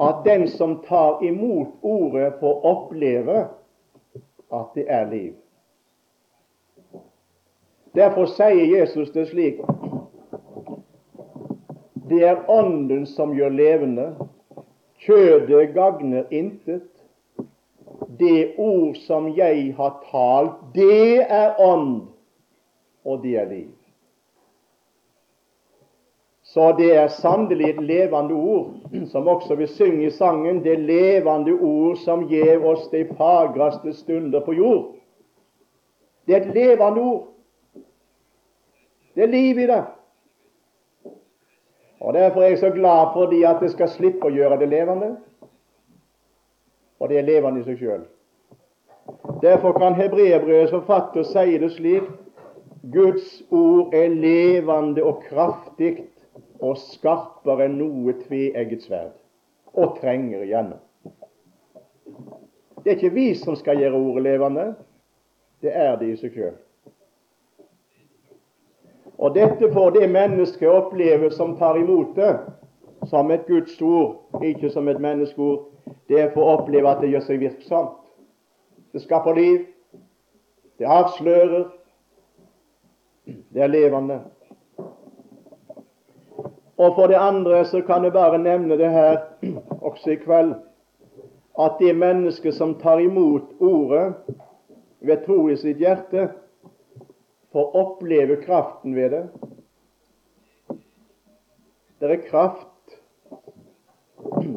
at 0.00 0.24
den 0.24 0.48
som 0.48 0.78
tar 0.86 1.22
imot 1.24 1.68
ordet, 1.82 2.32
får 2.40 2.66
oppleve 2.66 3.46
at 4.52 4.74
det 4.74 4.84
er 4.88 5.10
liv. 5.10 5.32
Derfor 7.94 8.26
sier 8.26 8.64
Jesus 8.78 9.10
det 9.12 9.28
slik 9.28 9.60
det 12.12 12.24
er 12.28 12.50
Ånden 12.50 13.06
som 13.06 13.30
gjør 13.32 13.54
levende. 13.56 14.10
Kjødet 15.00 15.72
gagner 15.74 16.24
intet. 16.30 16.88
Det 18.18 18.54
ord 18.58 18.98
som 19.06 19.30
jeg 19.36 19.72
har 19.78 19.94
talt, 20.10 20.58
det 20.74 21.22
er 21.24 21.56
ånd, 21.60 22.02
og 23.04 23.22
det 23.22 23.36
er 23.40 23.48
liv. 23.48 23.70
Så 26.52 26.72
det 26.76 26.90
er 26.96 27.08
sannelig 27.08 27.70
et 27.70 27.78
levende 27.80 28.34
ord, 28.34 28.74
som 29.08 29.28
også 29.28 29.54
vi 29.56 29.66
synger 29.66 30.06
i 30.06 30.10
sangen, 30.10 30.58
det 30.64 30.80
levende 30.84 31.54
ord 31.56 31.96
som 31.96 32.26
gir 32.28 32.60
oss 32.60 32.90
de 32.92 33.06
fagreste 33.16 33.94
stunder 33.96 34.44
på 34.44 34.52
jord. 34.52 34.90
Det 36.26 36.36
er 36.36 36.42
et 36.42 36.54
levende 36.54 37.00
ord. 37.00 37.26
Det 39.14 39.24
er 39.24 39.32
liv 39.32 39.58
i 39.58 39.66
det. 39.66 39.80
Og 42.00 42.14
Derfor 42.14 42.42
er 42.42 42.48
jeg 42.48 42.58
så 42.58 42.70
glad 42.70 43.12
for 43.14 43.32
de 43.32 43.46
at 43.46 43.62
jeg 43.62 43.70
skal 43.70 43.88
slippe 43.88 44.28
å 44.28 44.36
gjøre 44.36 44.60
det 44.60 44.68
levende. 44.68 45.14
Og 47.00 47.08
det 47.08 47.22
er 47.22 47.28
levende 47.32 47.62
i 47.62 47.68
seg 47.70 47.80
sjøl. 47.80 48.04
Derfor 49.40 49.72
kan 49.72 49.96
hebreerbrødets 49.96 50.76
forfatter 50.76 51.24
si 51.24 51.58
det 51.58 51.72
slik 51.78 52.12
Guds 52.92 53.42
ord 53.50 53.94
er 53.94 54.12
levende 54.12 55.04
og 55.06 55.22
kraftig 55.30 56.11
og 56.62 56.78
skarpere 56.78 57.66
enn 57.66 57.78
noe 57.80 58.14
tveegget 58.22 58.86
sverd, 58.86 59.14
og 59.74 59.96
trenger 59.98 60.44
igjennom. 60.46 60.80
Det 62.82 62.92
er 62.92 62.98
ikke 62.98 63.14
vi 63.14 63.28
som 63.38 63.56
skal 63.58 63.78
gjøre 63.82 63.98
ordet 63.98 64.26
levende, 64.26 64.66
det 65.62 65.74
er 65.74 65.96
det 65.98 66.12
i 66.12 66.18
seg 66.18 66.34
sjøl. 66.34 66.56
Og 69.22 69.36
dette 69.36 69.68
får 69.70 69.92
det 69.94 70.08
mennesket 70.10 70.66
oppleve 70.66 71.30
som 71.30 71.54
tar 71.58 71.78
imot 71.78 72.16
det 72.18 72.32
som 73.10 73.30
et 73.30 73.46
Guds 73.46 73.80
ord, 73.82 74.16
ikke 74.42 74.70
som 74.70 74.88
et 74.88 75.00
menneskeord. 75.00 75.68
Det 76.08 76.30
får 76.34 76.50
oppleve 76.56 76.90
at 76.90 77.02
det 77.02 77.12
gjør 77.12 77.24
seg 77.26 77.40
virksomt. 77.42 77.98
Det 78.92 79.02
skaper 79.02 79.38
liv. 79.38 79.64
Det 80.78 80.86
avslører. 80.90 81.68
Det 83.26 83.62
er 83.62 83.70
levende. 83.70 84.20
Og 86.82 86.94
for 86.94 87.06
det 87.06 87.14
andre 87.14 87.64
så 87.64 87.80
kan 87.86 88.04
jeg 88.04 88.12
bare 88.12 88.38
nevne 88.42 88.78
det 88.78 88.90
her 88.90 89.16
også 89.88 90.10
i 90.10 90.20
kveld 90.24 90.54
at 91.60 91.76
det 91.78 91.92
mennesket 91.96 92.54
som 92.54 92.74
tar 92.80 92.98
imot 92.98 93.42
ordet 93.60 94.14
ved 95.00 95.20
tro 95.26 95.48
i 95.48 95.56
sitt 95.56 95.78
hjerte, 95.78 96.30
får 97.52 97.76
oppleve 97.76 98.38
kraften 98.42 98.96
ved 98.96 99.10
det. 99.10 99.22
Det 102.00 102.10
er 102.10 102.24
kraft. 102.30 102.68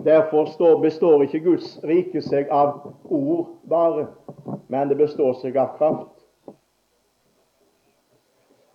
Derfor 0.05 0.79
består 0.81 1.23
ikke 1.23 1.43
Guds 1.43 1.79
rike 1.83 2.21
seg 2.21 2.47
av 2.49 2.93
ord 3.03 3.57
bare, 3.69 4.07
men 4.67 4.89
det 4.89 4.97
består 4.97 5.35
seg 5.41 5.57
av 5.57 5.75
kraft. 5.77 6.15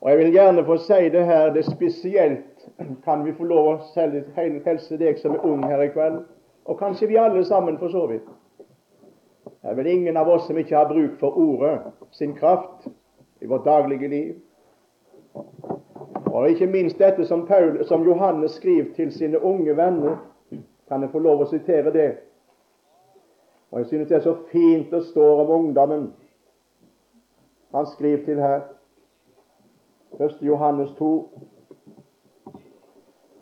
Og 0.00 0.10
Jeg 0.10 0.18
vil 0.18 0.32
gjerne 0.32 0.64
få 0.64 0.76
si 0.76 1.08
det 1.08 1.24
her, 1.24 1.50
det 1.54 1.64
er 1.64 1.72
spesielt 1.72 2.49
kan 3.04 3.24
vi 3.24 3.32
få 3.32 3.44
lov 3.44 3.66
å 3.68 3.78
helse 4.64 4.96
deg 4.96 5.18
som 5.18 5.34
er 5.34 5.46
ung 5.46 5.64
her 5.68 5.82
i 5.84 5.90
kveld, 5.92 6.22
og 6.64 6.78
kanskje 6.78 7.08
vi 7.10 7.18
alle 7.20 7.44
sammen 7.44 7.78
for 7.78 7.92
så 7.92 8.06
vidt. 8.06 8.28
Det 9.44 9.70
er 9.70 9.74
vel 9.74 9.86
ingen 9.86 10.16
av 10.16 10.28
oss 10.28 10.46
som 10.46 10.58
ikke 10.58 10.76
har 10.76 10.88
bruk 10.88 11.18
for 11.20 11.36
ordet, 11.36 11.92
sin 12.10 12.32
kraft 12.36 12.88
i 13.40 13.46
vårt 13.46 13.64
daglige 13.64 14.08
liv. 14.08 14.34
Og 16.30 16.48
ikke 16.50 16.66
minst 16.66 16.98
dette 16.98 17.26
som, 17.26 17.46
Paul, 17.46 17.84
som 17.84 18.04
Johannes 18.04 18.56
skriver 18.56 18.94
til 18.96 19.12
sine 19.12 19.40
unge 19.44 19.76
venner. 19.76 20.16
Kan 20.88 21.02
jeg 21.02 21.10
få 21.12 21.18
lov 21.18 21.42
å 21.44 21.50
sitere 21.50 21.92
det? 21.92 22.10
Og 23.70 23.78
Jeg 23.78 23.86
synes 23.86 24.08
det 24.08 24.16
er 24.16 24.24
så 24.24 24.36
fint 24.52 24.90
det 24.90 25.04
står 25.06 25.44
om 25.44 25.50
ungdommen. 25.50 26.12
Han 27.74 27.86
skriver 27.86 28.24
til 28.24 28.40
her 28.40 28.60
1. 30.20 30.42
Johannes 30.42 30.90
2. 30.98 31.28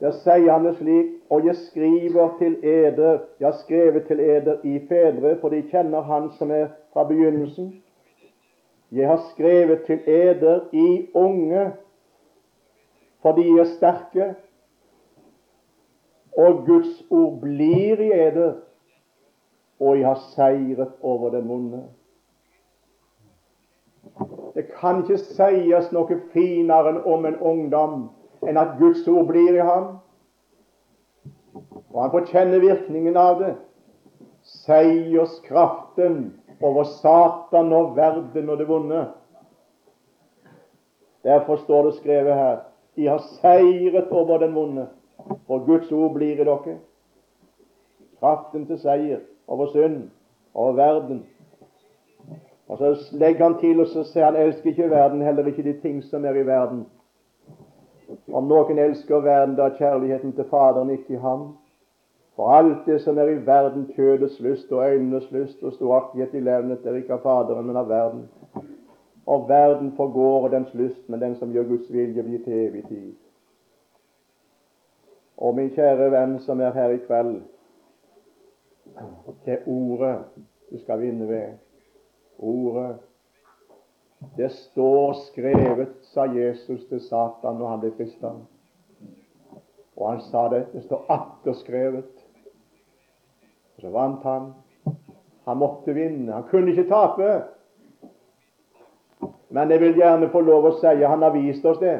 Der 0.01 0.13
sier 0.13 0.53
han 0.53 0.65
det 0.65 0.77
slik 0.77 1.15
Og 1.31 1.47
jeg 1.47 1.57
skriver 1.57 2.39
til 2.39 2.57
eder, 2.65 3.19
jeg 3.41 3.49
har 3.49 3.59
skrevet 3.59 4.07
til 4.07 4.21
eder 4.21 4.57
i 4.65 4.79
fedre, 4.89 5.37
for 5.41 5.49
de 5.49 5.63
kjenner 5.63 6.01
Han 6.01 6.31
som 6.39 6.51
er 6.51 6.69
fra 6.93 7.05
begynnelsen. 7.05 7.83
Jeg 8.93 9.09
har 9.09 9.21
skrevet 9.33 9.83
til 9.87 10.01
eder 10.07 10.61
i 10.73 11.09
unge, 11.15 11.73
for 13.23 13.33
de 13.33 13.61
er 13.61 13.65
sterke, 13.65 14.35
og 16.33 16.65
Guds 16.67 17.05
ord 17.11 17.41
blir 17.41 18.01
i 18.01 18.11
eder, 18.13 18.53
og 19.81 19.99
jeg 19.99 20.07
har 20.07 20.21
seiret 20.35 20.93
over 21.03 21.31
den 21.31 21.49
vonde. 21.49 21.83
Det 24.55 24.65
kan 24.81 25.03
ikke 25.03 25.19
sies 25.19 25.93
noe 25.93 26.21
finere 26.33 27.03
om 27.05 27.27
en 27.27 27.37
ungdom 27.37 28.09
enn 28.47 28.61
at 28.61 28.77
Guds 28.79 29.07
ord 29.09 29.27
blir 29.27 29.57
i 29.57 29.65
ham, 29.65 29.99
og 31.91 32.03
han 32.03 32.13
får 32.13 32.29
kjenne 32.33 32.61
virkningen 32.63 33.17
av 33.17 33.41
det. 33.41 33.55
Seierskraften 34.65 36.19
over 36.61 36.85
Satan 36.85 37.73
og 37.73 37.97
verden 37.97 38.51
og 38.51 38.59
det 38.59 38.69
vonde. 38.69 39.07
Derfor 41.25 41.57
står 41.57 41.85
det 41.85 41.95
skrevet 41.95 42.35
her 42.35 42.59
De 42.97 43.07
har 43.07 43.19
seiret 43.19 44.09
over 44.11 44.39
den 44.39 44.55
vonde, 44.55 44.89
for 45.47 45.67
Guds 45.67 45.93
ord 45.93 46.15
blir 46.15 46.41
i 46.41 46.45
dere. 46.45 46.79
Kraften 48.21 48.67
til 48.67 48.79
seier 48.79 49.21
over 49.47 49.67
synd, 49.73 50.11
over 50.55 50.73
verden. 50.73 51.27
Og 52.69 52.79
Så 52.79 53.17
legger 53.17 53.45
han 53.45 53.59
til 53.61 53.81
og 53.81 53.87
så 53.87 54.05
sier 54.05 54.25
han 54.25 54.37
elsker 54.37 54.71
ikke 54.71 54.91
verden, 54.91 55.23
heller 55.23 55.47
ikke 55.47 55.63
de 55.63 55.81
ting 55.81 56.03
som 56.05 56.25
er 56.25 56.37
i 56.37 56.47
verden. 56.47 56.87
Om 58.09 58.49
noen 58.49 58.79
elsker 58.79 59.21
verden, 59.21 59.57
da 59.57 59.69
kjærligheten 59.77 60.33
til 60.33 60.45
Faderen 60.51 60.91
ikke 60.91 61.15
i 61.15 61.23
ham. 61.23 61.57
For 62.37 62.51
alt 62.55 62.87
det 62.87 63.01
som 63.03 63.19
er 63.19 63.29
i 63.29 63.47
verden, 63.47 63.89
kjødets 63.97 64.41
lyst 64.41 64.73
og 64.73 64.85
øynenes 64.87 65.31
lyst 65.33 65.63
og 65.63 65.73
storaktighet 65.73 66.35
i 66.35 66.41
levnet, 66.41 66.87
er 66.87 66.95
ikke 66.95 67.19
av 67.19 67.25
Faderen, 67.25 67.67
men 67.67 67.77
av 67.77 67.89
verden. 67.89 68.29
Og 69.27 69.49
verden 69.49 69.93
forgår 69.97 70.45
og 70.45 70.51
dens 70.51 70.75
lyst, 70.75 71.09
men 71.09 71.21
den 71.21 71.37
som 71.37 71.53
gjør 71.53 71.69
Guds 71.69 71.93
vilje, 71.93 72.23
blir 72.23 72.45
til 72.45 72.53
evig 72.53 72.85
tid. 72.89 73.13
Og 75.37 75.55
min 75.55 75.71
kjære 75.71 76.11
venn 76.11 76.39
som 76.41 76.61
er 76.61 76.73
her 76.73 76.95
i 76.95 77.03
kveld, 77.05 77.43
til 79.45 79.59
ordet 79.67 80.17
du 80.71 80.79
skal 80.79 81.01
vinne 81.01 81.29
ved. 81.29 81.59
Ordet. 82.39 82.97
Det 84.19 84.49
står 84.53 85.13
skrevet, 85.13 85.95
sa 86.03 86.25
Jesus 86.27 86.87
til 86.89 87.01
Satan 87.01 87.59
når 87.59 87.69
han 87.69 87.83
ble 87.83 87.91
frista. 87.99 88.33
Og 89.99 90.09
han 90.11 90.21
sa 90.31 90.49
det. 90.53 90.65
Det 90.73 90.83
står 90.87 91.07
atter 91.11 91.55
skrevet. 91.59 92.25
Og 93.77 93.83
så 93.83 93.93
vant 93.95 94.27
han. 94.27 94.53
Han 95.47 95.59
måtte 95.59 95.95
vinne. 95.95 96.33
Han 96.33 96.47
kunne 96.51 96.71
ikke 96.71 96.89
tape. 96.91 97.31
Men 99.49 99.71
jeg 99.71 99.81
vil 99.81 99.97
gjerne 99.97 100.31
få 100.31 100.43
lov 100.45 100.67
å 100.69 100.77
si 100.79 100.93
han 101.03 101.23
har 101.25 101.33
vist 101.33 101.65
oss 101.65 101.79
det, 101.81 101.97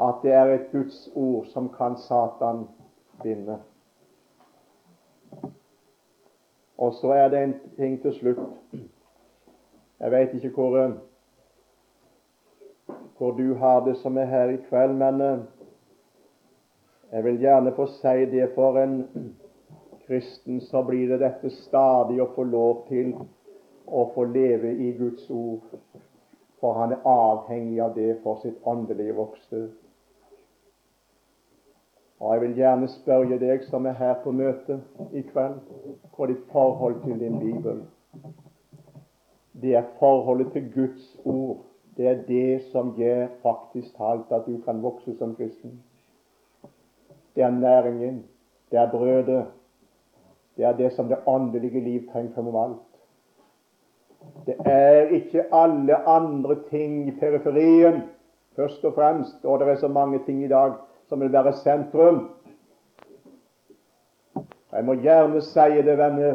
at 0.00 0.22
det 0.22 0.32
er 0.32 0.52
et 0.54 0.70
Guds 0.72 1.10
ord 1.14 1.46
som 1.52 1.68
kan 1.74 1.98
Satan 2.00 2.64
vinne. 3.22 3.58
Og 6.78 6.94
så 6.98 7.12
er 7.12 7.28
det 7.30 7.42
en 7.42 7.54
ting 7.76 7.98
til 8.02 8.14
slutt. 8.16 8.46
Jeg 10.00 10.10
vet 10.10 10.34
ikke 10.34 10.50
hvor, 10.56 10.96
hvor 13.18 13.30
du 13.30 13.54
har 13.54 13.84
det 13.84 13.96
som 13.96 14.16
er 14.18 14.24
her 14.24 14.48
i 14.48 14.62
kveld, 14.68 14.94
men 14.98 15.20
eh, 15.20 15.38
jeg 17.12 17.24
vil 17.24 17.38
gjerne 17.38 17.72
få 17.76 17.86
si 17.86 18.24
det 18.30 18.50
for 18.54 18.78
en 18.78 18.96
kristen 20.06 20.60
så 20.60 20.82
blir 20.82 21.08
det 21.08 21.20
dette 21.22 21.50
stadig 21.50 22.20
å 22.22 22.32
få 22.34 22.44
lov 22.44 22.84
til 22.88 23.14
å 23.86 24.08
få 24.14 24.24
leve 24.24 24.72
i 24.72 24.90
Guds 24.98 25.30
ord. 25.30 25.62
For 26.60 26.76
han 26.80 26.92
er 26.92 27.06
avhengig 27.08 27.80
av 27.84 27.94
det 27.94 28.18
for 28.22 28.40
sitt 28.42 28.60
åndelige 28.64 29.16
vokste. 29.16 29.66
Og 32.20 32.32
Jeg 32.32 32.40
vil 32.40 32.56
gjerne 32.56 32.88
spørre 32.88 33.38
deg 33.38 33.64
som 33.68 33.86
er 33.86 33.98
her 33.98 34.14
på 34.24 34.32
møtet 34.32 35.12
i 35.12 35.22
kveld, 35.28 35.60
hva 36.16 36.28
ditt 36.30 36.46
forhold 36.52 37.02
til 37.04 37.18
din 37.20 37.38
bibel 37.38 37.82
Det 39.62 39.74
er 39.76 39.90
forholdet 39.98 40.52
til 40.52 40.70
Guds 40.74 41.10
ord. 41.24 41.73
Det 41.96 42.06
er 42.08 42.22
det 42.26 42.62
som 42.72 42.94
gjør 42.98 43.26
faktisk 43.42 43.96
talt 43.96 44.32
at 44.32 44.46
du 44.46 44.58
kan 44.64 44.82
vokse 44.82 45.14
som 45.18 45.34
kristen. 45.36 45.82
Det 47.34 47.42
er 47.42 47.50
næringen. 47.50 48.24
Det 48.70 48.78
er 48.78 48.90
brødet. 48.90 49.44
Det 50.56 50.64
er 50.64 50.76
det 50.76 50.92
som 50.92 51.08
det 51.08 51.18
åndelige 51.26 51.80
liv 51.80 52.10
trenger 52.12 52.34
fremom 52.34 52.56
alt. 52.56 52.90
Det 54.46 54.54
er 54.66 55.08
ikke 55.12 55.54
alle 55.54 55.96
andre 56.08 56.56
ting 56.70 57.08
i 57.08 57.10
periferien, 57.20 58.02
først 58.56 58.84
og 58.84 58.94
fremst, 58.94 59.44
og 59.44 59.60
det 59.60 59.68
er 59.68 59.76
så 59.76 59.88
mange 59.88 60.18
ting 60.26 60.44
i 60.44 60.48
dag 60.48 60.72
som 61.08 61.20
vil 61.20 61.32
være 61.32 61.52
sentrum. 61.52 62.30
Jeg 64.72 64.84
må 64.84 64.94
gjerne 64.94 65.40
si 65.42 65.82
det, 65.86 65.98
venner. 65.98 66.34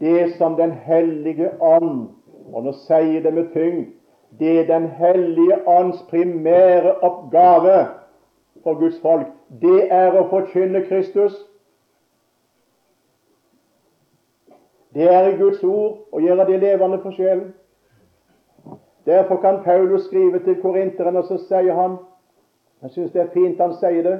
Det 0.00 0.34
som 0.38 0.54
Den 0.54 0.70
hellige 0.72 1.50
ånd, 1.62 2.08
og 2.52 2.62
nå 2.62 2.72
sier 2.72 3.22
det 3.22 3.34
med 3.34 3.50
tyngd, 3.54 3.95
det 4.38 4.60
er 4.60 4.66
Den 4.66 4.88
hellige 4.88 5.68
ånds 5.68 6.02
primære 6.10 6.94
oppgave 7.00 7.86
for 8.62 8.74
Guds 8.74 9.00
folk, 9.00 9.26
det 9.60 9.92
er 9.92 10.16
å 10.18 10.26
forkynne 10.28 10.82
Kristus. 10.88 11.36
Det 14.94 15.06
er 15.14 15.28
i 15.28 15.36
Guds 15.36 15.62
ord 15.64 15.98
å 16.12 16.20
gjøre 16.20 16.46
det 16.48 16.60
levende 16.60 16.98
for 17.02 17.14
sjelen. 17.14 17.52
Derfor 19.06 19.36
kan 19.40 19.62
Paulus 19.64 20.04
skrive 20.08 20.40
til 20.44 20.56
korinteren, 20.62 21.16
og 21.16 21.24
så 21.24 21.38
sier 21.38 21.74
han 21.74 21.98
Jeg 22.82 22.90
syns 22.90 23.12
det 23.12 23.20
er 23.20 23.30
fint 23.32 23.60
han 23.60 23.72
sier 23.80 24.02
det, 24.04 24.16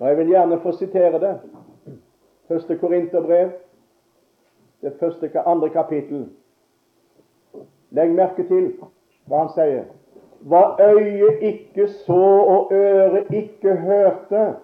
og 0.00 0.08
jeg 0.08 0.16
vil 0.16 0.28
gjerne 0.28 0.58
få 0.60 0.72
sitere 0.76 1.20
det. 1.20 1.30
Første 2.48 2.76
Korinterbrev, 2.78 3.50
det 4.82 4.92
første, 5.00 5.30
andre 5.46 5.68
kapittel. 5.68 6.26
Legg 7.90 8.12
merke 8.12 8.44
til 8.48 8.74
hva 9.26 9.42
han 9.44 9.52
sier. 9.54 9.84
Hva 10.46 10.76
øyet 10.80 11.42
ikke 11.42 11.88
så 11.88 12.22
og 12.54 12.72
øret 12.72 13.32
ikke 13.34 13.74
hørte, 13.74 14.54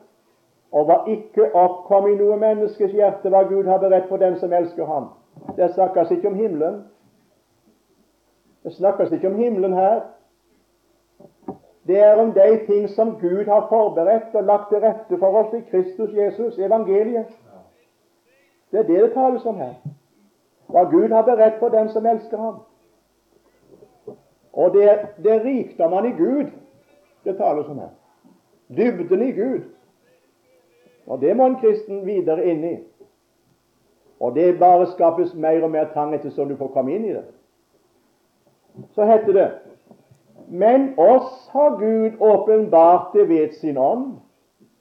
og 0.72 0.84
hva 0.84 1.02
ikke 1.10 1.50
oppkom 1.54 2.08
i 2.08 2.16
noe 2.16 2.36
menneskes 2.40 2.92
hjerte, 2.92 3.28
hva 3.28 3.42
Gud 3.48 3.68
har 3.68 3.80
beredt 3.82 4.08
for 4.08 4.16
den 4.16 4.38
som 4.40 4.52
elsker 4.52 4.86
ham. 4.86 5.10
Det 5.56 5.72
snakkes 5.74 6.10
ikke 6.10 6.28
om 6.28 6.34
himmelen. 6.34 6.82
Det 8.64 8.72
snakkes 8.72 9.12
ikke 9.12 9.28
om 9.28 9.36
himmelen 9.36 9.72
her. 9.72 10.00
Det 11.86 11.98
er 11.98 12.16
om 12.16 12.32
de 12.32 12.66
ting 12.66 12.88
som 12.88 13.16
Gud 13.20 13.44
har 13.44 13.66
forberedt 13.68 14.34
og 14.34 14.44
lagt 14.44 14.68
til 14.70 14.78
rette 14.80 15.18
for 15.18 15.38
oss 15.42 15.54
i 15.54 15.64
Kristus 15.70 16.14
Jesus, 16.14 16.58
evangeliet. 16.58 17.26
Det 18.70 18.78
er 18.80 18.86
det 18.86 19.00
det 19.02 19.12
tales 19.14 19.46
om 19.46 19.56
her. 19.56 19.74
Hva 20.68 20.84
Gud 20.84 21.08
har 21.08 21.22
beredt 21.22 21.58
for 21.58 21.68
den 21.68 21.88
som 21.88 22.06
elsker 22.06 22.38
ham. 22.38 22.62
Og 24.52 24.74
det, 24.74 24.88
det 25.24 25.32
er 25.32 25.44
rikdommen 25.44 26.06
i 26.06 26.16
Gud 26.16 26.50
det 27.24 27.36
tales 27.36 27.68
om 27.68 27.78
her. 27.78 27.92
Dybden 28.76 29.22
i 29.22 29.32
Gud. 29.32 29.60
Og 31.06 31.20
det 31.20 31.36
må 31.36 31.46
en 31.46 31.60
kristen 31.60 32.06
videre 32.06 32.44
inn 32.46 32.64
i. 32.64 32.76
Og 34.20 34.34
det 34.34 34.58
bare 34.58 34.86
skapes 34.86 35.34
mer 35.34 35.62
og 35.62 35.70
mer 35.70 35.90
trang 35.94 36.14
etter 36.14 36.30
som 36.30 36.48
du 36.48 36.56
får 36.56 36.70
komme 36.74 36.94
inn 36.94 37.06
i 37.08 37.14
det. 37.14 37.24
Så 38.94 39.04
heter 39.04 39.32
det 39.32 39.50
Men 40.48 40.92
oss 40.98 41.48
har 41.52 41.76
Gud 41.78 42.20
åpenbart 42.20 43.12
det 43.14 43.28
ved 43.28 43.52
sin 43.60 43.78
ånd. 43.78 44.18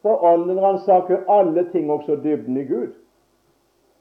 For 0.02 0.24
ånden 0.26 0.60
ransaker 0.62 1.24
alle 1.30 1.72
ting, 1.72 1.92
også 1.92 2.16
dybden 2.16 2.58
i 2.58 2.64
Gud. 2.66 2.94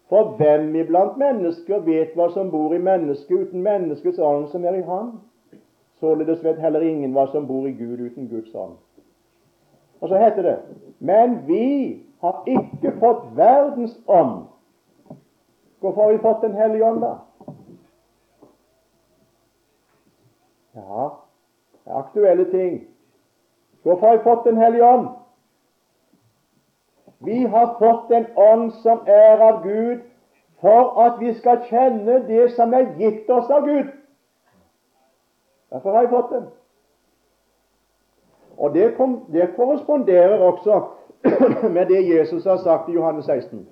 For 0.08 0.36
hvem 0.36 0.74
iblant 0.76 1.16
mennesker 1.16 1.78
vet 1.78 2.14
hva 2.16 2.30
som 2.32 2.50
bor 2.50 2.74
i 2.74 2.78
mennesket 2.78 3.36
uten 3.36 3.62
menneskets 3.62 4.18
ånd 4.18 4.48
som 4.48 4.64
er 4.64 4.80
i 4.80 4.86
ham? 4.86 5.20
Således 6.00 6.44
vet 6.44 6.60
heller 6.60 6.80
ingen 6.80 7.12
hva 7.12 7.26
som 7.32 7.46
bor 7.46 7.66
i 7.68 7.72
Gud 7.72 8.00
uten 8.00 8.28
Guds 8.28 8.54
ånd. 8.54 8.78
Og 10.00 10.08
så 10.08 10.18
heter 10.18 10.42
det 10.42 10.58
Men 10.98 11.46
vi 11.46 12.02
har 12.20 12.42
ikke 12.46 12.92
fått 13.00 13.36
verdens 13.36 14.00
ånd. 14.08 14.46
Hvorfor 15.80 16.02
har 16.02 16.12
vi 16.12 16.18
fått 16.18 16.42
Den 16.42 16.54
hellige 16.54 16.84
ånd, 16.84 17.00
da? 17.00 17.14
Ja, 20.74 21.08
det 21.84 21.92
er 21.92 21.98
aktuelle 21.98 22.50
ting. 22.50 22.84
Hvorfor 23.82 24.06
har 24.06 24.16
vi 24.16 24.22
fått 24.22 24.44
Den 24.44 24.56
hellige 24.56 24.84
ånd? 24.84 25.08
Vi 27.20 27.44
har 27.44 27.76
fått 27.78 28.10
en 28.10 28.26
ånd 28.36 28.72
som 28.72 29.00
er 29.06 29.40
av 29.40 29.62
Gud, 29.62 30.00
for 30.60 31.00
at 31.04 31.20
vi 31.20 31.34
skal 31.34 31.60
kjenne 31.68 32.22
det 32.28 32.50
som 32.56 32.72
er 32.72 32.94
gitt 32.96 33.30
oss 33.30 33.50
av 33.50 33.66
Gud. 33.66 33.99
Derfor 35.70 35.92
har 35.92 36.00
jeg 36.00 36.10
fått 36.10 36.32
den. 36.34 36.46
Og 38.60 38.74
det, 38.74 38.96
det 39.32 39.52
korresponderer 39.56 40.38
også 40.38 40.80
med 41.76 41.86
det 41.86 42.18
Jesus 42.18 42.44
har 42.44 42.56
sagt 42.56 42.88
i 42.88 42.92
Johannes 42.92 43.24
16. 43.24 43.68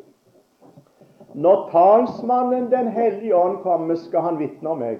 Når 1.35 1.69
talsmannen 1.73 2.71
Den 2.71 2.89
hellige 2.89 3.37
ånd 3.37 3.59
kommer, 3.63 3.95
skal 3.95 4.21
han 4.21 4.39
vitne 4.39 4.71
om 4.71 4.79
meg. 4.79 4.99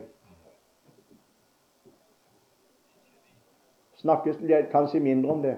Snakkes 3.99 4.37
kanskje 4.71 5.01
mindre 5.01 5.33
om 5.33 5.43
det. 5.43 5.57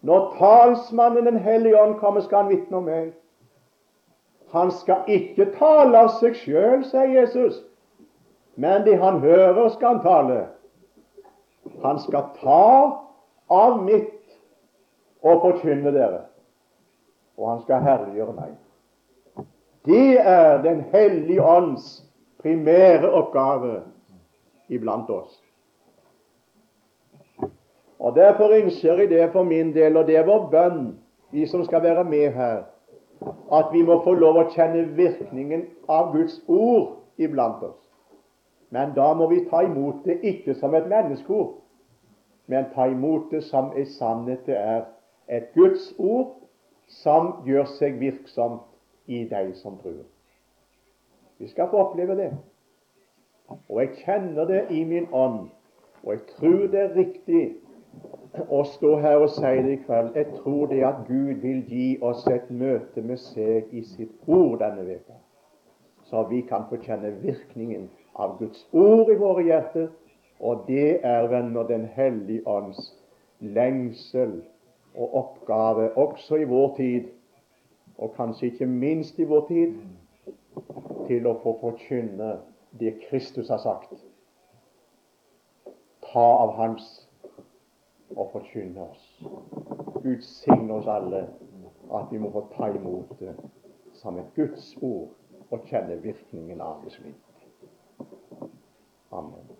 Når 0.00 0.34
talsmannen 0.38 1.26
Den 1.26 1.36
hellige 1.36 1.82
ånd 1.82 1.94
kommer, 1.98 2.20
skal 2.20 2.42
han 2.42 2.48
vitne 2.48 2.76
om 2.76 2.84
meg. 2.84 3.12
Han 4.52 4.70
skal 4.70 5.04
ikke 5.08 5.52
tale 5.58 5.98
av 5.98 6.12
seg 6.20 6.36
sjøl, 6.36 6.84
sier 6.84 7.10
Jesus. 7.12 7.62
Men 8.58 8.82
det 8.84 8.96
han 8.98 9.20
hører, 9.20 9.68
skal 9.68 9.88
han 9.88 10.00
tale. 10.02 10.38
Han 11.82 11.98
skal 12.02 12.32
ta 12.40 12.62
av 13.54 13.76
mitt 13.84 14.16
og 15.22 15.44
forkynne 15.44 15.92
dere. 15.94 16.24
Og 17.38 17.52
han 17.52 17.60
skal 17.62 17.84
herliggjøre 17.86 18.34
meg. 18.34 18.56
Det 19.86 20.18
er 20.18 20.62
Den 20.62 20.80
hellige 20.90 21.44
ånds 21.44 21.86
primære 22.42 23.12
oppgave 23.12 23.82
iblant 24.68 25.10
oss. 25.10 25.38
Og 27.98 28.14
Derfor 28.16 28.54
ønsker 28.58 28.98
jeg 28.98 29.10
det 29.10 29.32
for 29.32 29.42
min 29.42 29.74
del, 29.74 29.96
og 29.96 30.06
det 30.06 30.16
er 30.16 30.26
vår 30.26 30.48
bønn, 30.50 30.98
vi 31.30 31.46
som 31.46 31.64
skal 31.64 31.82
være 31.82 32.04
med 32.04 32.32
her, 32.32 32.62
at 33.52 33.70
vi 33.72 33.82
må 33.82 34.02
få 34.02 34.14
lov 34.18 34.38
å 34.38 34.48
kjenne 34.50 34.88
virkningen 34.98 35.66
av 35.88 36.12
Guds 36.12 36.40
ord 36.48 36.96
iblant 37.18 37.62
oss. 37.62 37.87
Men 38.70 38.92
da 38.96 39.14
må 39.14 39.28
vi 39.30 39.44
ta 39.50 39.62
imot 39.64 40.04
det 40.04 40.18
ikke 40.22 40.54
som 40.54 40.74
et 40.74 40.88
menneskeord, 40.88 41.54
men 42.46 42.68
ta 42.74 42.88
imot 42.88 43.30
det 43.30 43.42
som 43.44 43.72
i 43.76 43.84
sannhet 43.84 44.46
det 44.46 44.56
er 44.56 44.84
et 45.28 45.52
Guds 45.54 45.94
ord 45.98 46.34
som 46.88 47.32
gjør 47.46 47.68
seg 47.78 47.98
virksomt 48.00 48.64
i 49.06 49.24
deg 49.28 49.54
som 49.56 49.76
tror. 49.80 50.04
Vi 51.38 51.48
skal 51.48 51.68
få 51.70 51.84
oppleve 51.88 52.16
det. 52.16 52.30
Og 53.68 53.80
jeg 53.80 53.94
kjenner 54.02 54.44
det 54.48 54.62
i 54.70 54.82
min 54.84 55.08
ånd, 55.12 55.48
og 56.02 56.12
jeg 56.12 56.22
tror 56.34 56.66
det 56.72 56.80
er 56.80 56.96
riktig 56.96 57.42
å 58.48 58.62
stå 58.68 58.96
her 59.00 59.22
og 59.24 59.30
si 59.32 59.52
det 59.64 59.72
i 59.72 59.80
kveld. 59.86 60.10
Jeg 60.16 60.40
tror 60.40 60.66
det 60.68 60.82
at 60.84 61.06
Gud 61.08 61.40
vil 61.44 61.62
gi 61.68 61.86
oss 62.04 62.26
et 62.28 62.50
møte 62.50 63.02
med 63.02 63.20
seg 63.22 63.72
i 63.72 63.84
sitt 63.84 64.28
ord 64.28 64.58
denne 64.60 64.84
veka, 64.88 65.16
så 66.08 66.26
vi 66.28 66.42
kan 66.48 66.68
få 66.68 66.80
kjenne 66.84 67.14
virkningen 67.22 67.88
av 68.18 68.38
Guds 68.38 68.66
ord 68.72 69.10
i 69.10 69.16
våre 69.18 69.44
hjerter. 69.46 69.88
Og 70.40 70.64
det 70.68 71.00
er, 71.06 71.26
venner, 71.30 71.66
Den 71.66 71.86
hellige 71.94 72.46
ånds 72.46 72.94
lengsel 73.40 74.42
og 74.94 75.14
oppgave 75.14 75.90
også 75.98 76.36
i 76.36 76.44
vår 76.44 76.76
tid, 76.76 77.08
og 77.98 78.14
kanskje 78.16 78.46
ikke 78.46 78.66
minst 78.66 79.18
i 79.18 79.26
vår 79.26 79.46
tid, 79.48 79.74
til 81.06 81.26
å 81.26 81.38
få 81.42 81.54
forkynne 81.60 82.36
det 82.78 82.94
Kristus 83.08 83.48
har 83.48 83.62
sagt. 83.62 83.94
Ta 86.08 86.26
av 86.42 86.54
Hans 86.58 86.88
og 88.16 88.30
forkynne 88.32 88.88
oss. 88.90 89.06
Gud 90.02 90.22
signe 90.22 90.74
oss 90.74 90.90
alle 90.90 91.26
at 91.94 92.10
vi 92.12 92.18
må 92.18 92.30
få 92.32 92.44
ta 92.56 92.70
imot 92.74 93.14
det 93.20 93.34
som 93.98 94.18
et 94.18 94.34
Guds 94.36 94.74
ord 94.82 95.14
og 95.50 95.64
kjenne 95.70 95.96
virkningen 96.02 96.60
av 96.60 96.82
det 96.84 96.92
slik. 96.98 97.27
Amen. 99.12 99.57